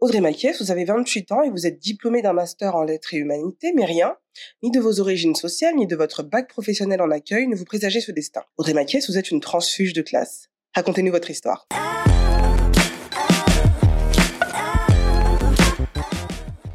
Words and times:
Audrey 0.00 0.20
Maquies, 0.20 0.52
vous 0.60 0.70
avez 0.70 0.84
28 0.84 1.32
ans 1.32 1.42
et 1.42 1.48
vous 1.48 1.66
êtes 1.66 1.78
diplômée 1.78 2.20
d'un 2.20 2.34
master 2.34 2.76
en 2.76 2.82
lettres 2.82 3.14
et 3.14 3.16
humanités, 3.16 3.72
mais 3.74 3.84
rien, 3.86 4.14
ni 4.62 4.70
de 4.70 4.78
vos 4.78 5.00
origines 5.00 5.34
sociales, 5.34 5.74
ni 5.74 5.86
de 5.86 5.96
votre 5.96 6.22
bac 6.22 6.48
professionnel 6.48 7.00
en 7.00 7.10
accueil 7.10 7.46
ne 7.46 7.56
vous 7.56 7.64
présagez 7.64 8.00
ce 8.00 8.12
destin. 8.12 8.42
Audrey 8.58 8.74
Maquies, 8.74 9.00
vous 9.08 9.16
êtes 9.16 9.30
une 9.30 9.40
transfuge 9.40 9.94
de 9.94 10.02
classe. 10.02 10.48
Racontez-nous 10.74 11.12
votre 11.12 11.30
histoire. 11.30 11.66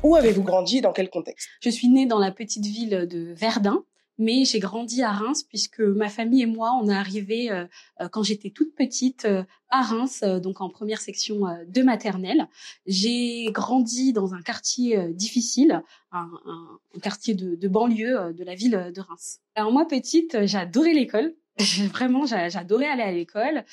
Où 0.03 0.15
avez-vous 0.15 0.43
grandi 0.43 0.79
et 0.79 0.81
dans 0.81 0.93
quel 0.93 1.09
contexte? 1.09 1.47
Je 1.61 1.69
suis 1.69 1.89
née 1.89 2.07
dans 2.07 2.19
la 2.19 2.31
petite 2.31 2.65
ville 2.65 3.05
de 3.07 3.33
Verdun, 3.33 3.83
mais 4.21 4.45
j'ai 4.45 4.59
grandi 4.59 5.01
à 5.01 5.11
Reims 5.11 5.43
puisque 5.43 5.79
ma 5.79 6.07
famille 6.07 6.43
et 6.43 6.45
moi, 6.45 6.79
on 6.81 6.87
est 6.89 6.93
arrivés 6.93 7.51
euh, 7.51 7.65
euh, 7.99 8.07
quand 8.07 8.21
j'étais 8.21 8.51
toute 8.51 8.75
petite 8.75 9.25
euh, 9.25 9.43
à 9.69 9.81
Reims, 9.81 10.23
donc 10.43 10.61
en 10.61 10.69
première 10.69 11.01
section 11.01 11.41
de 11.65 11.81
maternelle. 11.81 12.47
J'ai 12.85 13.45
grandi 13.51 14.13
dans 14.13 14.33
un 14.33 14.41
quartier 14.41 15.13
difficile, 15.13 15.81
un, 16.11 16.29
quartier 17.01 17.35
de, 17.35 17.67
banlieue 17.69 18.33
de 18.33 18.43
la 18.43 18.53
ville 18.53 18.91
de 18.93 18.99
Reims. 18.99 19.39
Alors 19.55 19.71
moi, 19.71 19.87
petite, 19.87 20.45
j'adorais 20.45 20.91
l'école. 20.91 21.33
Vraiment, 21.93 22.25
j'adorais 22.25 22.87
aller 22.87 23.01
à 23.01 23.13
l'école. 23.13 23.63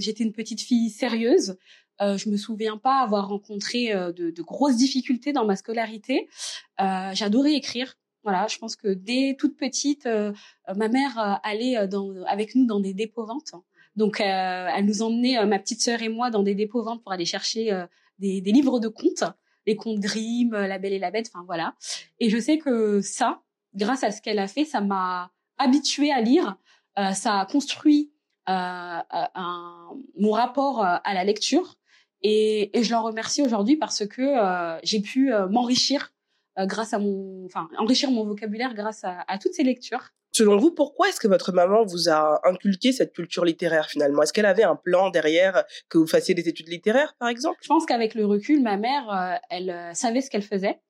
J'étais 0.00 0.24
une 0.24 0.32
petite 0.32 0.62
fille 0.62 0.88
sérieuse. 0.88 1.58
Euh, 2.00 2.16
je 2.16 2.30
me 2.30 2.38
souviens 2.38 2.78
pas 2.78 3.02
avoir 3.02 3.28
rencontré 3.28 3.92
de, 3.92 4.42
grosses 4.42 4.76
difficultés 4.76 5.34
dans 5.34 5.44
ma 5.44 5.56
scolarité. 5.56 6.26
J'adorais 6.78 7.52
écrire. 7.52 7.98
Voilà, 8.22 8.46
je 8.46 8.58
pense 8.58 8.76
que 8.76 8.88
dès 8.88 9.36
toute 9.38 9.56
petite, 9.56 10.06
euh, 10.06 10.32
ma 10.76 10.88
mère 10.88 11.18
euh, 11.18 11.34
allait 11.42 11.76
euh, 11.76 12.24
avec 12.26 12.54
nous 12.54 12.66
dans 12.66 12.78
des 12.78 12.94
dépôts-ventes. 12.94 13.54
Donc, 13.96 14.20
elle 14.20 14.86
nous 14.86 15.02
emmenait, 15.02 15.44
ma 15.44 15.58
petite 15.58 15.82
sœur 15.82 16.00
et 16.00 16.08
moi, 16.08 16.30
dans 16.30 16.42
des 16.42 16.54
dépôts-ventes 16.54 17.02
pour 17.02 17.12
aller 17.12 17.26
chercher 17.26 17.84
des, 18.18 18.40
livres 18.40 18.80
de 18.80 18.88
contes, 18.88 19.24
les 19.66 19.76
contes 19.76 20.00
Grimm, 20.00 20.52
La 20.52 20.78
Belle 20.78 20.94
et 20.94 20.98
la 20.98 21.10
Bête, 21.10 21.30
enfin 21.30 21.44
voilà. 21.44 21.74
Et 22.18 22.30
je 22.30 22.38
sais 22.38 22.56
que 22.56 23.02
ça, 23.02 23.42
grâce 23.74 24.02
à 24.02 24.10
ce 24.10 24.22
qu'elle 24.22 24.38
a 24.38 24.48
fait, 24.48 24.64
ça 24.64 24.80
m'a 24.80 25.30
habituée 25.58 26.10
à 26.10 26.22
lire. 26.22 26.56
ça 27.12 27.40
a 27.40 27.44
construit 27.44 28.10
mon 28.48 30.30
rapport 30.30 30.82
à 30.82 31.12
la 31.12 31.24
lecture. 31.24 31.76
Et, 32.22 32.78
et 32.78 32.84
je 32.84 32.92
l'en 32.92 33.02
remercie 33.02 33.42
aujourd'hui 33.42 33.76
parce 33.76 34.06
que 34.06 34.78
j'ai 34.84 35.00
pu 35.02 35.34
m'enrichir 35.50 36.14
grâce 36.58 36.92
à 36.92 36.98
mon, 36.98 37.44
enfin, 37.46 37.68
enrichir 37.78 38.10
mon 38.10 38.24
vocabulaire 38.24 38.74
grâce 38.74 39.04
à, 39.04 39.24
à 39.28 39.38
toutes 39.38 39.54
ces 39.54 39.62
lectures. 39.64 40.10
Selon 40.34 40.56
vous, 40.56 40.70
pourquoi 40.70 41.10
est-ce 41.10 41.20
que 41.20 41.28
votre 41.28 41.52
maman 41.52 41.84
vous 41.84 42.08
a 42.08 42.40
inculqué 42.48 42.92
cette 42.92 43.12
culture 43.12 43.44
littéraire 43.44 43.90
finalement? 43.90 44.22
Est-ce 44.22 44.32
qu'elle 44.32 44.46
avait 44.46 44.62
un 44.62 44.76
plan 44.76 45.10
derrière 45.10 45.64
que 45.90 45.98
vous 45.98 46.06
fassiez 46.06 46.34
des 46.34 46.48
études 46.48 46.68
littéraires, 46.68 47.14
par 47.18 47.28
exemple? 47.28 47.58
Je 47.60 47.68
pense 47.68 47.84
qu'avec 47.84 48.14
le 48.14 48.24
recul, 48.24 48.62
ma 48.62 48.78
mère, 48.78 49.12
euh, 49.12 49.36
elle 49.50 49.68
euh, 49.68 49.92
savait 49.92 50.22
ce 50.22 50.30
qu'elle 50.30 50.42
faisait. 50.42 50.80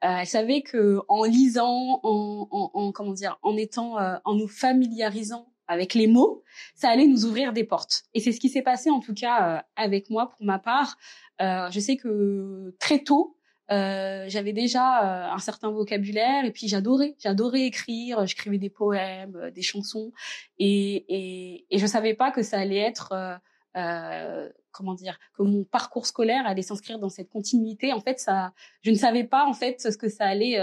elle 0.00 0.26
savait 0.26 0.62
que 0.62 0.98
en 1.06 1.22
lisant, 1.22 2.00
en, 2.02 2.48
en, 2.50 2.70
en 2.74 2.90
comment 2.92 3.12
dire, 3.12 3.38
en 3.42 3.56
étant, 3.56 3.98
en 4.24 4.34
nous 4.34 4.48
familiarisant 4.48 5.52
avec 5.68 5.94
les 5.94 6.08
mots, 6.08 6.42
ça 6.74 6.88
allait 6.88 7.06
nous 7.06 7.24
ouvrir 7.24 7.52
des 7.52 7.64
portes. 7.64 8.02
Et 8.14 8.20
c'est 8.20 8.32
ce 8.32 8.40
qui 8.40 8.48
s'est 8.48 8.62
passé 8.62 8.90
en 8.90 9.00
tout 9.00 9.14
cas 9.14 9.64
avec 9.76 10.10
moi 10.10 10.30
pour 10.30 10.44
ma 10.44 10.58
part. 10.58 10.96
je 11.40 11.78
sais 11.80 11.96
que 11.96 12.74
très 12.80 13.04
tôt, 13.04 13.37
euh, 13.70 14.24
j'avais 14.28 14.52
déjà 14.52 15.28
euh, 15.28 15.34
un 15.34 15.38
certain 15.38 15.70
vocabulaire 15.70 16.44
et 16.44 16.52
puis 16.52 16.68
j'adorais, 16.68 17.16
j'adorais 17.18 17.62
écrire. 17.62 18.26
J'écrivais 18.26 18.58
des 18.58 18.70
poèmes, 18.70 19.36
euh, 19.36 19.50
des 19.50 19.62
chansons 19.62 20.12
et, 20.58 21.04
et, 21.08 21.66
et 21.70 21.78
je 21.78 21.86
savais 21.86 22.14
pas 22.14 22.30
que 22.30 22.42
ça 22.42 22.58
allait 22.58 22.78
être 22.78 23.40
euh, 23.76 24.48
comment 24.72 24.94
dire 24.94 25.18
que 25.36 25.42
mon 25.42 25.64
parcours 25.64 26.06
scolaire 26.06 26.46
allait 26.46 26.62
s'inscrire 26.62 26.98
dans 26.98 27.10
cette 27.10 27.28
continuité. 27.28 27.92
En 27.92 28.00
fait, 28.00 28.18
ça, 28.18 28.52
je 28.82 28.90
ne 28.90 28.96
savais 28.96 29.24
pas 29.24 29.44
en 29.44 29.52
fait 29.52 29.80
ce 29.80 29.96
que 29.96 30.08
ça 30.08 30.24
allait 30.24 30.58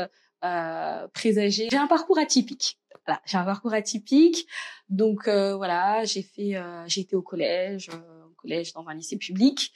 présager. 1.14 1.68
J'ai 1.72 1.78
un 1.78 1.88
parcours 1.88 2.18
atypique. 2.20 2.80
Voilà, 3.06 3.22
j'ai 3.26 3.38
un 3.38 3.46
parcours 3.46 3.74
atypique. 3.74 4.48
Donc 4.90 5.28
voilà, 5.28 6.04
j'ai 6.06 6.22
fait, 6.22 6.56
j'ai 6.88 7.02
été 7.02 7.16
au 7.16 7.22
collège, 7.22 7.90
au 7.90 8.34
collège 8.36 8.74
dans 8.74 8.88
un 8.88 8.94
lycée 8.94 9.18
public. 9.18 9.74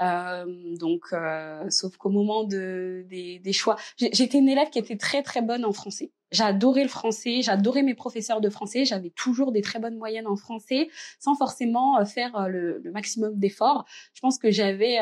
Euh, 0.00 0.46
donc, 0.76 1.04
euh, 1.12 1.68
sauf 1.68 1.96
qu'au 1.96 2.08
moment 2.10 2.44
de, 2.44 3.04
des, 3.08 3.38
des 3.38 3.52
choix, 3.52 3.76
j'étais 3.96 4.38
une 4.38 4.48
élève 4.48 4.70
qui 4.70 4.78
était 4.78 4.96
très 4.96 5.22
très 5.22 5.42
bonne 5.42 5.64
en 5.64 5.72
français. 5.72 6.10
J'adorais 6.32 6.84
le 6.84 6.88
français, 6.88 7.42
j'adorais 7.42 7.82
mes 7.82 7.94
professeurs 7.94 8.40
de 8.40 8.48
français, 8.50 8.84
j'avais 8.84 9.10
toujours 9.10 9.50
des 9.50 9.62
très 9.62 9.80
bonnes 9.80 9.96
moyennes 9.96 10.28
en 10.28 10.36
français, 10.36 10.88
sans 11.18 11.34
forcément 11.34 11.98
euh, 11.98 12.04
faire 12.04 12.48
le, 12.48 12.78
le 12.84 12.92
maximum 12.92 13.36
d'efforts. 13.36 13.84
Je 14.14 14.20
pense 14.20 14.38
que 14.38 14.50
j'avais, 14.50 14.98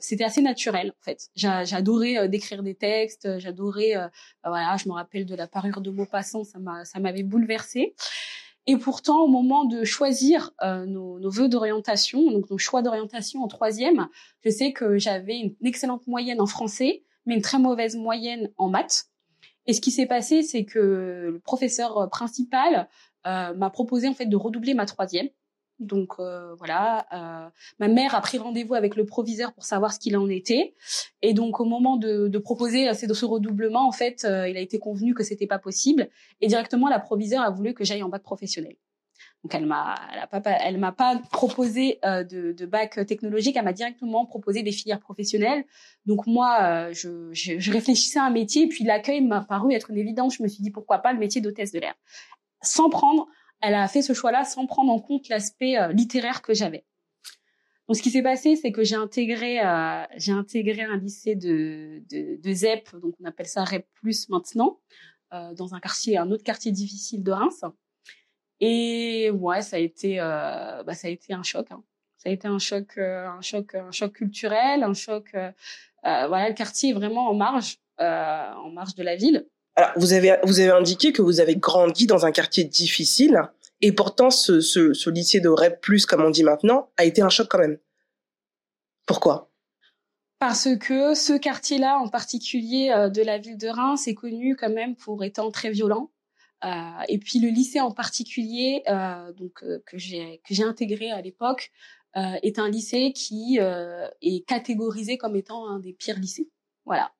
c'était 0.00 0.24
assez 0.24 0.42
naturel 0.42 0.90
en 0.90 1.02
fait. 1.02 1.30
J'adorais 1.34 2.28
décrire 2.28 2.62
des 2.62 2.74
textes, 2.74 3.38
j'adorais, 3.38 3.94
voilà, 4.44 4.76
je 4.76 4.88
me 4.88 4.94
rappelle 4.94 5.24
de 5.24 5.34
la 5.34 5.46
parure 5.46 5.80
de 5.80 5.90
Maupassant, 5.90 6.44
ça 6.44 6.58
m'a, 6.58 6.84
ça 6.84 7.00
m'avait 7.00 7.22
bouleversée. 7.22 7.94
Et 8.70 8.76
pourtant, 8.76 9.22
au 9.22 9.26
moment 9.26 9.64
de 9.64 9.82
choisir 9.82 10.52
euh, 10.62 10.86
nos, 10.86 11.18
nos 11.18 11.28
vœux 11.28 11.48
d'orientation, 11.48 12.30
donc 12.30 12.48
nos 12.50 12.56
choix 12.56 12.82
d'orientation 12.82 13.42
en 13.42 13.48
troisième, 13.48 14.06
je 14.44 14.50
sais 14.50 14.72
que 14.72 14.96
j'avais 14.96 15.40
une 15.40 15.56
excellente 15.64 16.06
moyenne 16.06 16.40
en 16.40 16.46
français, 16.46 17.02
mais 17.26 17.34
une 17.34 17.42
très 17.42 17.58
mauvaise 17.58 17.96
moyenne 17.96 18.52
en 18.58 18.68
maths. 18.68 19.06
Et 19.66 19.72
ce 19.72 19.80
qui 19.80 19.90
s'est 19.90 20.06
passé, 20.06 20.44
c'est 20.44 20.64
que 20.64 20.78
le 21.32 21.40
professeur 21.40 22.08
principal 22.10 22.88
euh, 23.26 23.54
m'a 23.54 23.70
proposé 23.70 24.06
en 24.06 24.14
fait 24.14 24.26
de 24.26 24.36
redoubler 24.36 24.74
ma 24.74 24.86
troisième. 24.86 25.30
Donc 25.80 26.12
euh, 26.18 26.54
voilà, 26.56 27.06
euh, 27.12 27.48
ma 27.78 27.88
mère 27.88 28.14
a 28.14 28.20
pris 28.20 28.36
rendez-vous 28.36 28.74
avec 28.74 28.96
le 28.96 29.06
proviseur 29.06 29.54
pour 29.54 29.64
savoir 29.64 29.94
ce 29.94 29.98
qu'il 29.98 30.16
en 30.16 30.28
était. 30.28 30.74
Et 31.22 31.32
donc 31.32 31.58
au 31.58 31.64
moment 31.64 31.96
de, 31.96 32.28
de 32.28 32.38
proposer 32.38 32.88
euh, 32.88 32.92
ce 32.92 33.24
redoublement, 33.24 33.88
en 33.88 33.92
fait, 33.92 34.24
euh, 34.24 34.46
il 34.46 34.58
a 34.58 34.60
été 34.60 34.78
convenu 34.78 35.14
que 35.14 35.24
c'était 35.24 35.46
pas 35.46 35.58
possible. 35.58 36.10
Et 36.42 36.48
directement, 36.48 36.88
la 36.88 37.00
proviseure 37.00 37.42
a 37.42 37.50
voulu 37.50 37.72
que 37.72 37.82
j'aille 37.82 38.02
en 38.02 38.10
bac 38.10 38.22
professionnel. 38.22 38.76
Donc 39.42 39.54
elle 39.54 39.64
m'a, 39.64 39.94
elle, 40.12 40.42
pas, 40.42 40.50
elle 40.50 40.76
m'a 40.76 40.92
pas 40.92 41.18
proposé 41.32 41.98
euh, 42.04 42.24
de, 42.24 42.52
de, 42.52 42.66
bac 42.66 43.06
technologique, 43.06 43.56
elle 43.56 43.64
m'a 43.64 43.72
directement 43.72 44.26
proposé 44.26 44.62
des 44.62 44.72
filières 44.72 45.00
professionnelles. 45.00 45.64
Donc 46.04 46.26
moi, 46.26 46.92
je, 46.92 47.30
je, 47.32 47.58
je 47.58 47.72
réfléchissais 47.72 48.18
à 48.18 48.24
un 48.24 48.30
métier, 48.30 48.68
puis 48.68 48.84
l'accueil 48.84 49.22
m'a 49.22 49.40
paru 49.40 49.72
être 49.72 49.90
une 49.90 49.96
évidence. 49.96 50.36
Je 50.36 50.42
me 50.42 50.48
suis 50.48 50.62
dit 50.62 50.70
pourquoi 50.70 50.98
pas 50.98 51.14
le 51.14 51.18
métier 51.18 51.40
d'hôtesse 51.40 51.72
de 51.72 51.80
l'air, 51.80 51.94
sans 52.60 52.90
prendre 52.90 53.28
elle 53.60 53.74
a 53.74 53.86
fait 53.88 54.02
ce 54.02 54.12
choix-là 54.12 54.44
sans 54.44 54.66
prendre 54.66 54.92
en 54.92 55.00
compte 55.00 55.28
l'aspect 55.28 55.78
euh, 55.78 55.92
littéraire 55.92 56.42
que 56.42 56.54
j'avais. 56.54 56.84
Donc, 57.90 57.96
ce 57.96 58.02
qui 58.02 58.10
s'est 58.10 58.22
passé, 58.22 58.54
c'est 58.54 58.70
que 58.70 58.84
j'ai 58.84 58.94
intégré, 58.94 59.58
euh, 59.58 59.64
un 59.64 60.96
lycée 60.96 61.34
de, 61.34 62.04
de, 62.08 62.52
ZEP, 62.52 62.94
donc 63.02 63.16
on 63.20 63.24
appelle 63.24 63.48
ça 63.48 63.64
REP+, 63.64 63.84
maintenant, 64.28 64.78
euh, 65.34 65.52
dans 65.54 65.74
un 65.74 65.80
quartier, 65.80 66.16
un 66.16 66.30
autre 66.30 66.44
quartier 66.44 66.70
difficile 66.70 67.24
de 67.24 67.32
Reims. 67.32 67.64
Et 68.60 69.32
ouais, 69.32 69.60
ça 69.62 69.74
a 69.74 69.78
été, 69.80 70.18
bah, 70.18 70.84
un 70.86 71.42
choc. 71.42 71.66
Hein. 71.72 71.82
Ça 72.16 72.28
a 72.28 72.32
été 72.32 72.46
un 72.46 72.60
choc, 72.60 72.96
euh, 72.96 73.26
un 73.26 73.40
choc, 73.40 73.74
un 73.74 73.90
choc 73.90 74.12
culturel, 74.12 74.84
un 74.84 74.94
choc. 74.94 75.32
voilà, 76.04 76.48
le 76.48 76.54
quartier 76.54 76.90
est 76.90 76.92
vraiment 76.92 77.28
en 77.28 77.34
marge, 77.34 77.78
en 77.98 78.70
marge 78.70 78.94
de 78.94 79.02
la 79.02 79.16
ville. 79.16 79.48
Vous 79.96 80.12
avez, 80.12 80.36
vous 80.44 80.60
avez 80.60 80.70
indiqué 80.70 81.12
que 81.12 81.22
vous 81.22 81.40
avez 81.40 81.56
grandi 81.56 82.06
dans 82.06 82.26
un 82.26 82.32
quartier 82.32 82.64
difficile, 82.64 83.42
et 83.82 83.92
pourtant, 83.92 84.30
ce, 84.30 84.60
ce, 84.60 85.10
lycée 85.10 85.40
de 85.40 85.48
REP+, 85.48 85.80
comme 86.06 86.22
on 86.22 86.30
dit 86.30 86.44
maintenant, 86.44 86.90
a 86.96 87.04
été 87.04 87.22
un 87.22 87.30
choc 87.30 87.48
quand 87.48 87.58
même. 87.58 87.78
Pourquoi? 89.06 89.50
Parce 90.38 90.68
que 90.78 91.14
ce 91.14 91.36
quartier-là, 91.36 91.98
en 91.98 92.08
particulier 92.08 92.90
euh, 92.90 93.08
de 93.08 93.22
la 93.22 93.38
ville 93.38 93.58
de 93.58 93.68
Reims, 93.68 94.06
est 94.06 94.14
connu 94.14 94.56
quand 94.56 94.70
même 94.70 94.96
pour 94.96 95.24
étant 95.24 95.50
très 95.50 95.70
violent. 95.70 96.10
Euh, 96.64 96.68
et 97.08 97.18
puis 97.18 97.40
le 97.40 97.48
lycée 97.48 97.80
en 97.80 97.90
particulier, 97.90 98.82
euh, 98.88 99.32
donc 99.32 99.64
que 99.86 99.98
j'ai 99.98 100.42
que 100.46 100.54
j'ai 100.54 100.62
intégré 100.62 101.10
à 101.10 101.20
l'époque, 101.22 101.70
est 102.14 102.58
un 102.58 102.68
lycée 102.68 103.12
qui 103.14 103.58
est 103.58 104.46
catégorisé 104.46 105.16
comme 105.16 105.36
étant 105.36 105.68
un 105.68 105.78
des 105.78 105.92
pires 105.92 106.18
lycées. 106.18 106.48
Voilà. 106.84 107.12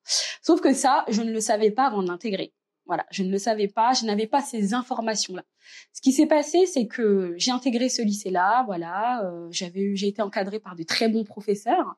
Sauf 0.42 0.60
que 0.60 0.72
ça, 0.72 1.04
je 1.08 1.22
ne 1.22 1.32
le 1.32 1.40
savais 1.40 1.70
pas 1.70 1.86
avant 1.86 2.02
d'intégrer. 2.02 2.54
Voilà, 2.86 3.06
je 3.12 3.22
ne 3.22 3.30
le 3.30 3.38
savais 3.38 3.68
pas, 3.68 3.92
je 3.92 4.04
n'avais 4.04 4.26
pas 4.26 4.40
ces 4.40 4.74
informations-là. 4.74 5.44
Ce 5.92 6.00
qui 6.00 6.12
s'est 6.12 6.26
passé, 6.26 6.66
c'est 6.66 6.88
que 6.88 7.34
j'ai 7.36 7.52
intégré 7.52 7.88
ce 7.88 8.02
lycée-là, 8.02 8.64
voilà, 8.64 9.24
euh, 9.24 9.48
j'ai 9.50 10.08
été 10.08 10.22
encadrée 10.22 10.58
par 10.58 10.74
de 10.74 10.82
très 10.82 11.08
bons 11.08 11.22
professeurs. 11.22 11.94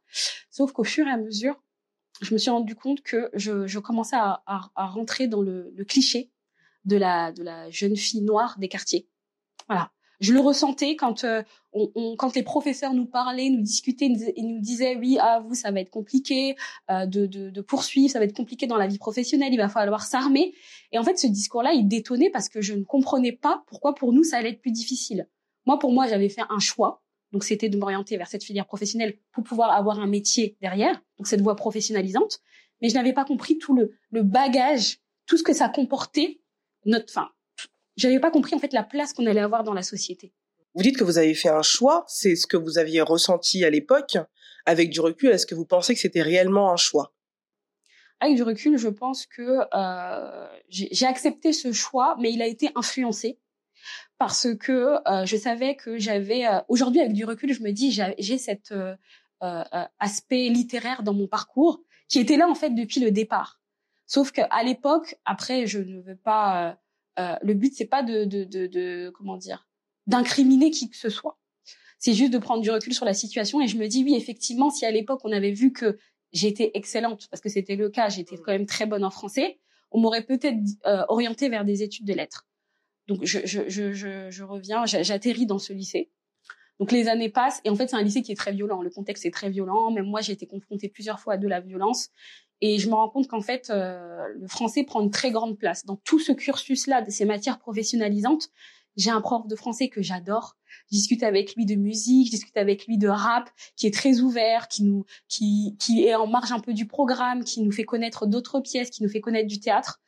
Sauf 0.51 0.73
qu'au 0.73 0.85
fur 0.85 1.07
et 1.07 1.11
à 1.11 1.17
mesure, 1.17 1.63
je 2.21 2.35
me 2.35 2.39
suis 2.39 2.51
rendu 2.51 2.75
compte 2.75 3.01
que 3.01 3.31
je, 3.33 3.79
commençais 3.79 4.17
à, 4.17 4.71
rentrer 4.77 5.29
dans 5.29 5.41
le, 5.41 5.73
le 5.75 5.85
cliché 5.85 6.31
de 6.85 6.97
la 6.97 7.33
de 7.33 7.43
la 7.43 7.71
jeune 7.71 7.97
fille 7.97 8.23
noire 8.23 8.59
des 8.59 8.69
quartiers. 8.69 9.09
Voilà 9.69 9.93
je 10.23 10.33
le 10.33 10.41
ressentais 10.41 10.95
quand 10.95 11.25
euh, 11.25 11.43
on, 11.73 11.91
on, 11.97 12.17
quand 12.17 12.35
les 12.35 12.45
professeurs 12.45 12.95
nous 12.95 13.07
parlaient, 13.07 13.51
nous 13.51 13.61
discutaient 13.61 14.07
et 14.07 14.43
nous 14.43 14.61
disaient 14.61 14.97
oui, 14.97 15.19
à 15.19 15.25
ah, 15.25 15.41
vous 15.41 15.55
ça 15.55 15.73
va 15.73 15.81
être 15.81 15.91
compliqué 15.91 16.55
euh, 16.91 17.07
de, 17.07 17.27
de, 17.27 17.51
de, 17.51 17.61
poursuivre, 17.61 18.09
ça 18.11 18.21
va 18.21 18.25
être 18.25 18.37
compliqué 18.37 18.69
dans 18.69 18.77
la 18.77 18.87
vie 18.87 18.99
professionnelle, 18.99 19.53
il 19.53 19.59
va 19.59 19.69
falloir 19.69 20.03
s'armer. 20.03 20.55
Et 20.93 20.99
en 20.99 21.03
fait, 21.03 21.19
ce 21.19 21.27
discours-là, 21.27 21.73
il 21.73 21.89
détonnait 21.89 22.31
parce 22.31 22.49
que 22.49 22.61
je 22.61 22.73
ne 22.73 22.85
comprenais 22.85 23.33
pas 23.33 23.65
pourquoi 23.67 23.97
pour 23.97 24.13
nous 24.13 24.23
ça 24.23 24.39
allait 24.39 24.51
être 24.51 24.61
plus 24.61 24.71
difficile. 24.71 25.29
Moi, 25.67 25.79
pour 25.79 25.93
moi, 25.93 26.07
j'avais 26.07 26.29
fait 26.29 26.43
un 26.49 26.61
choix. 26.61 27.03
Donc 27.33 27.43
c'était 27.43 27.69
de 27.69 27.77
m'orienter 27.77 28.17
vers 28.17 28.29
cette 28.29 28.45
filière 28.45 28.67
professionnelle 28.67 29.19
pour 29.33 29.43
pouvoir 29.43 29.73
avoir 29.73 29.99
un 29.99 30.07
métier 30.07 30.57
derrière, 30.61 31.03
donc 31.19 31.27
cette 31.27 31.41
voie 31.41 31.57
professionnalisante. 31.57 32.41
Mais 32.81 32.91
je 32.91 32.95
n'avais 32.95 33.13
pas 33.13 33.25
compris 33.25 33.59
tout 33.59 33.75
le, 33.75 33.93
le 34.11 34.23
bagage, 34.23 35.01
tout 35.27 35.37
ce 35.37 35.43
que 35.43 35.53
ça 35.53 35.69
comportait, 35.69 36.41
notre, 36.85 37.07
enfin, 37.09 37.31
j'avais 37.97 38.21
pas 38.21 38.31
compris 38.31 38.55
en 38.55 38.59
fait 38.59 38.73
la 38.73 38.83
place 38.83 39.13
qu'on 39.13 39.27
allait 39.27 39.41
avoir 39.41 39.65
dans 39.65 39.75
la 39.75 39.83
société. 39.83 40.33
Vous 40.75 40.83
dites 40.83 40.97
que 40.97 41.05
vous 41.05 41.19
avez 41.19 41.35
fait 41.35 41.51
un 41.51 41.63
choix, 41.63 42.05
c'est 42.09 42.35
ce 42.35 42.47
que 42.47 42.57
vous 42.57 42.79
aviez 42.79 43.03
ressenti 43.03 43.65
à 43.65 43.71
l'époque. 43.71 44.17
Avec 44.65 44.91
du 44.91 45.01
recul, 45.01 45.31
est-ce 45.31 45.47
que 45.47 45.55
vous 45.55 45.67
pensez 45.67 45.95
que 45.95 46.01
c'était 46.01 46.23
réellement 46.23 46.73
un 46.73 46.77
choix? 46.77 47.15
Avec 48.21 48.37
du 48.37 48.43
recul, 48.45 48.79
je 48.79 48.89
pense 48.89 49.27
que 49.27 49.59
euh, 49.75 50.49
j'ai 50.69 51.07
accepté 51.07 51.53
ce 51.53 51.73
choix, 51.73 52.17
mais 52.21 52.33
il 52.33 52.41
a 52.41 52.47
été 52.47 52.71
influencé 52.77 53.41
parce 54.19 54.47
que 54.55 54.99
euh, 55.09 55.27
je 55.27 55.37
savais 55.37 55.75
que 55.75 55.99
j'avais. 55.99 56.47
Euh, 56.47 56.61
aujourd'hui, 56.69 57.01
avec 57.01 57.13
du 57.13 57.25
recul, 57.25 57.53
je 57.53 57.63
me 57.63 57.73
dis 57.73 57.91
j'ai 57.91 58.39
cet 58.39 58.71
euh, 58.71 58.95
euh, 59.43 59.65
aspect 59.99 60.49
littéraire 60.49 61.03
dans 61.03 61.15
mon 61.15 61.27
parcours 61.27 61.83
qui 62.09 62.21
était 62.21 62.37
là 62.37 62.49
en 62.49 62.55
fait 62.55 62.71
depuis 62.71 63.01
le 63.01 63.11
départ. 63.11 63.61
Sauf 64.07 64.31
qu'à 64.31 64.63
l'époque, 64.63 65.17
après, 65.25 65.67
je 65.67 65.81
ne 65.81 66.01
veux 66.01 66.17
pas. 66.17 66.79
Le 67.17 67.55
but, 67.55 67.73
c'est 67.75 67.87
pas 67.87 68.03
de, 68.03 68.25
de, 68.25 68.45
de, 68.45 68.67
de 68.67 69.11
comment 69.15 69.37
dire 69.37 69.67
d'incriminer 70.07 70.71
qui 70.71 70.91
que 70.91 70.97
ce 70.97 71.09
soit. 71.09 71.39
C'est 71.99 72.15
juste 72.15 72.33
de 72.33 72.39
prendre 72.39 72.63
du 72.63 72.71
recul 72.71 72.93
sur 72.93 73.05
la 73.05 73.15
situation 73.15 73.61
et 73.61 73.69
je 73.69 73.77
me 73.77 73.87
dis 73.87 74.03
oui, 74.03 74.15
effectivement, 74.17 74.71
si 74.71 74.85
à 74.85 74.91
l'époque 74.91 75.21
on 75.25 75.31
avait 75.33 75.53
vu 75.53 75.73
que 75.73 75.99
j'étais 76.33 76.73
excellente, 76.75 77.29
parce 77.31 77.41
que 77.41 77.49
c'était 77.49 77.77
le 77.77 77.91
cas, 77.91 78.09
j'étais 78.09 78.37
quand 78.37 78.53
même 78.53 78.67
très 78.67 78.87
bonne 78.87 79.05
en 79.05 79.11
français, 79.11 79.61
on 79.93 80.01
m'aurait 80.01 80.25
peut-être 80.25 80.59
euh, 80.87 81.05
orientée 81.09 81.49
vers 81.49 81.65
des 81.65 81.83
études 81.83 82.07
de 82.07 82.15
lettres. 82.15 82.49
Donc 83.07 83.25
je, 83.25 83.41
je, 83.45 83.69
je, 83.69 83.93
je, 83.93 84.31
je 84.31 84.43
reviens, 84.43 84.87
j'atterris 84.87 85.47
dans 85.47 85.59
ce 85.59 85.73
lycée. 85.73 86.11
Donc 86.81 86.91
les 86.91 87.07
années 87.07 87.29
passent 87.29 87.61
et 87.65 87.71
en 87.71 87.77
fait 87.77 87.89
c'est 87.89 87.97
un 87.97 88.03
lycée 88.03 88.23
qui 88.23 88.33
est 88.33 88.37
très 88.37 88.53
violent. 88.53 88.83
Le 88.83 88.91
contexte 88.91 89.25
est 89.25 89.31
très 89.31 89.51
violent. 89.51 89.93
Même 89.93 90.07
moi 90.07 90.21
j'ai 90.21 90.33
été 90.33 90.47
confrontée 90.47 90.89
plusieurs 90.89 91.21
fois 91.21 91.35
à 91.35 91.37
de 91.37 91.47
la 91.47 91.61
violence 91.61 92.09
et 92.63 92.79
je 92.79 92.89
me 92.89 92.95
rends 92.95 93.11
compte 93.11 93.29
qu'en 93.29 93.43
fait 93.43 93.69
euh, 93.69 94.27
le 94.41 94.49
français 94.49 94.85
prend 94.85 95.03
une 95.03 95.11
très 95.11 95.31
grande 95.31 95.59
place 95.59 95.85
dans 95.85 95.97
tout 95.97 96.19
ce 96.19 96.33
cursus 96.33 96.87
là 96.87 97.03
de 97.03 97.11
ces 97.11 97.27
matières 97.27 97.59
professionnalisantes. 97.59 98.49
J'ai 98.97 99.11
un 99.11 99.21
prof 99.21 99.47
de 99.47 99.57
français 99.57 99.89
que 99.89 100.03
j'adore. 100.03 100.57
Je 100.91 100.97
discute 100.97 101.23
avec 101.23 101.55
lui 101.57 101.65
de 101.67 101.75
musique, 101.75 102.27
je 102.27 102.33
discute 102.33 102.57
avec 102.57 102.87
lui 102.87 102.99
de 102.99 103.09
rap, 103.09 103.51
qui 103.77 103.87
est 103.87 103.95
très 103.95 104.21
ouvert, 104.21 104.69
qui 104.69 104.85
nous, 104.85 105.05
qui, 105.29 105.77
qui 105.81 106.05
est 106.05 106.15
en 106.15 106.27
marge 106.27 106.53
un 106.53 106.61
peu 106.61 106.75
du 106.75 106.87
programme, 106.87 107.43
qui 107.43 107.63
nous 107.63 107.73
fait 107.73 107.85
connaître 107.85 108.27
d'autres 108.27 108.61
pièces, 108.61 108.91
qui 108.91 109.03
nous 109.03 109.09
fait 109.09 109.21
connaître 109.21 109.49
du 109.49 109.61
théâtre. 109.61 110.01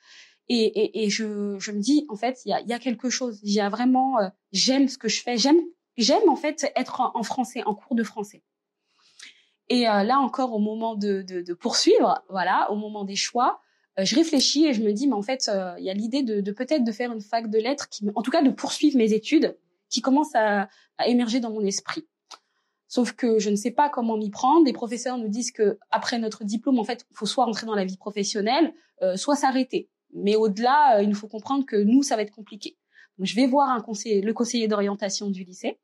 Et, 0.48 0.64
et, 0.64 1.04
et 1.04 1.10
je, 1.10 1.58
je 1.58 1.72
me 1.72 1.80
dis, 1.80 2.04
en 2.10 2.16
fait, 2.16 2.40
il 2.44 2.50
y 2.50 2.52
a, 2.52 2.60
y 2.60 2.74
a 2.74 2.78
quelque 2.78 3.08
chose. 3.08 3.40
Il 3.42 3.52
y 3.52 3.60
a 3.60 3.70
vraiment, 3.70 4.18
euh, 4.20 4.28
j'aime 4.52 4.88
ce 4.88 4.98
que 4.98 5.08
je 5.08 5.22
fais. 5.22 5.38
J'aime, 5.38 5.60
j'aime 5.96 6.28
en 6.28 6.36
fait 6.36 6.70
être 6.76 7.00
en, 7.14 7.22
français, 7.22 7.62
en 7.64 7.74
cours 7.74 7.96
de 7.96 8.02
français. 8.02 8.42
Et 9.68 9.88
euh, 9.88 10.02
là 10.02 10.18
encore, 10.18 10.52
au 10.52 10.58
moment 10.58 10.94
de, 10.94 11.22
de, 11.22 11.40
de 11.40 11.54
poursuivre, 11.54 12.22
voilà, 12.28 12.70
au 12.70 12.76
moment 12.76 13.04
des 13.04 13.16
choix, 13.16 13.60
euh, 13.98 14.04
je 14.04 14.14
réfléchis 14.14 14.66
et 14.66 14.74
je 14.74 14.82
me 14.82 14.92
dis, 14.92 15.06
mais 15.06 15.14
en 15.14 15.22
fait, 15.22 15.48
euh, 15.48 15.74
il 15.78 15.84
y 15.84 15.90
a 15.90 15.94
l'idée 15.94 16.22
de, 16.22 16.40
de 16.40 16.52
peut-être 16.52 16.84
de 16.84 16.92
faire 16.92 17.12
une 17.12 17.20
fac 17.20 17.48
de 17.48 17.58
lettres, 17.58 17.88
qui, 17.88 18.04
en 18.14 18.22
tout 18.22 18.30
cas 18.30 18.42
de 18.42 18.50
poursuivre 18.50 18.98
mes 18.98 19.12
études, 19.12 19.56
qui 19.88 20.02
commence 20.02 20.34
à, 20.34 20.68
à 20.98 21.06
émerger 21.08 21.40
dans 21.40 21.50
mon 21.50 21.64
esprit. 21.64 22.06
Sauf 22.88 23.12
que 23.12 23.38
je 23.38 23.50
ne 23.50 23.56
sais 23.56 23.70
pas 23.70 23.88
comment 23.88 24.16
m'y 24.16 24.30
prendre. 24.30 24.66
Les 24.66 24.72
professeurs 24.72 25.18
nous 25.18 25.28
disent 25.28 25.50
que 25.50 25.78
après 25.90 26.18
notre 26.18 26.44
diplôme, 26.44 26.78
en 26.78 26.84
fait, 26.84 27.06
il 27.10 27.16
faut 27.16 27.26
soit 27.26 27.44
rentrer 27.44 27.66
dans 27.66 27.74
la 27.74 27.84
vie 27.84 27.96
professionnelle, 27.96 28.72
euh, 29.02 29.16
soit 29.16 29.36
s'arrêter. 29.36 29.88
Mais 30.12 30.36
au-delà, 30.36 31.02
il 31.02 31.08
nous 31.08 31.14
faut 31.14 31.26
comprendre 31.26 31.64
que 31.66 31.76
nous, 31.76 32.02
ça 32.02 32.16
va 32.16 32.22
être 32.22 32.34
compliqué. 32.34 32.76
Je 33.18 33.34
vais 33.34 33.46
voir 33.46 33.70
un 33.70 33.80
conseiller, 33.80 34.20
le 34.20 34.32
conseiller 34.32 34.68
d'orientation 34.68 35.30
du 35.30 35.42
lycée 35.44 35.78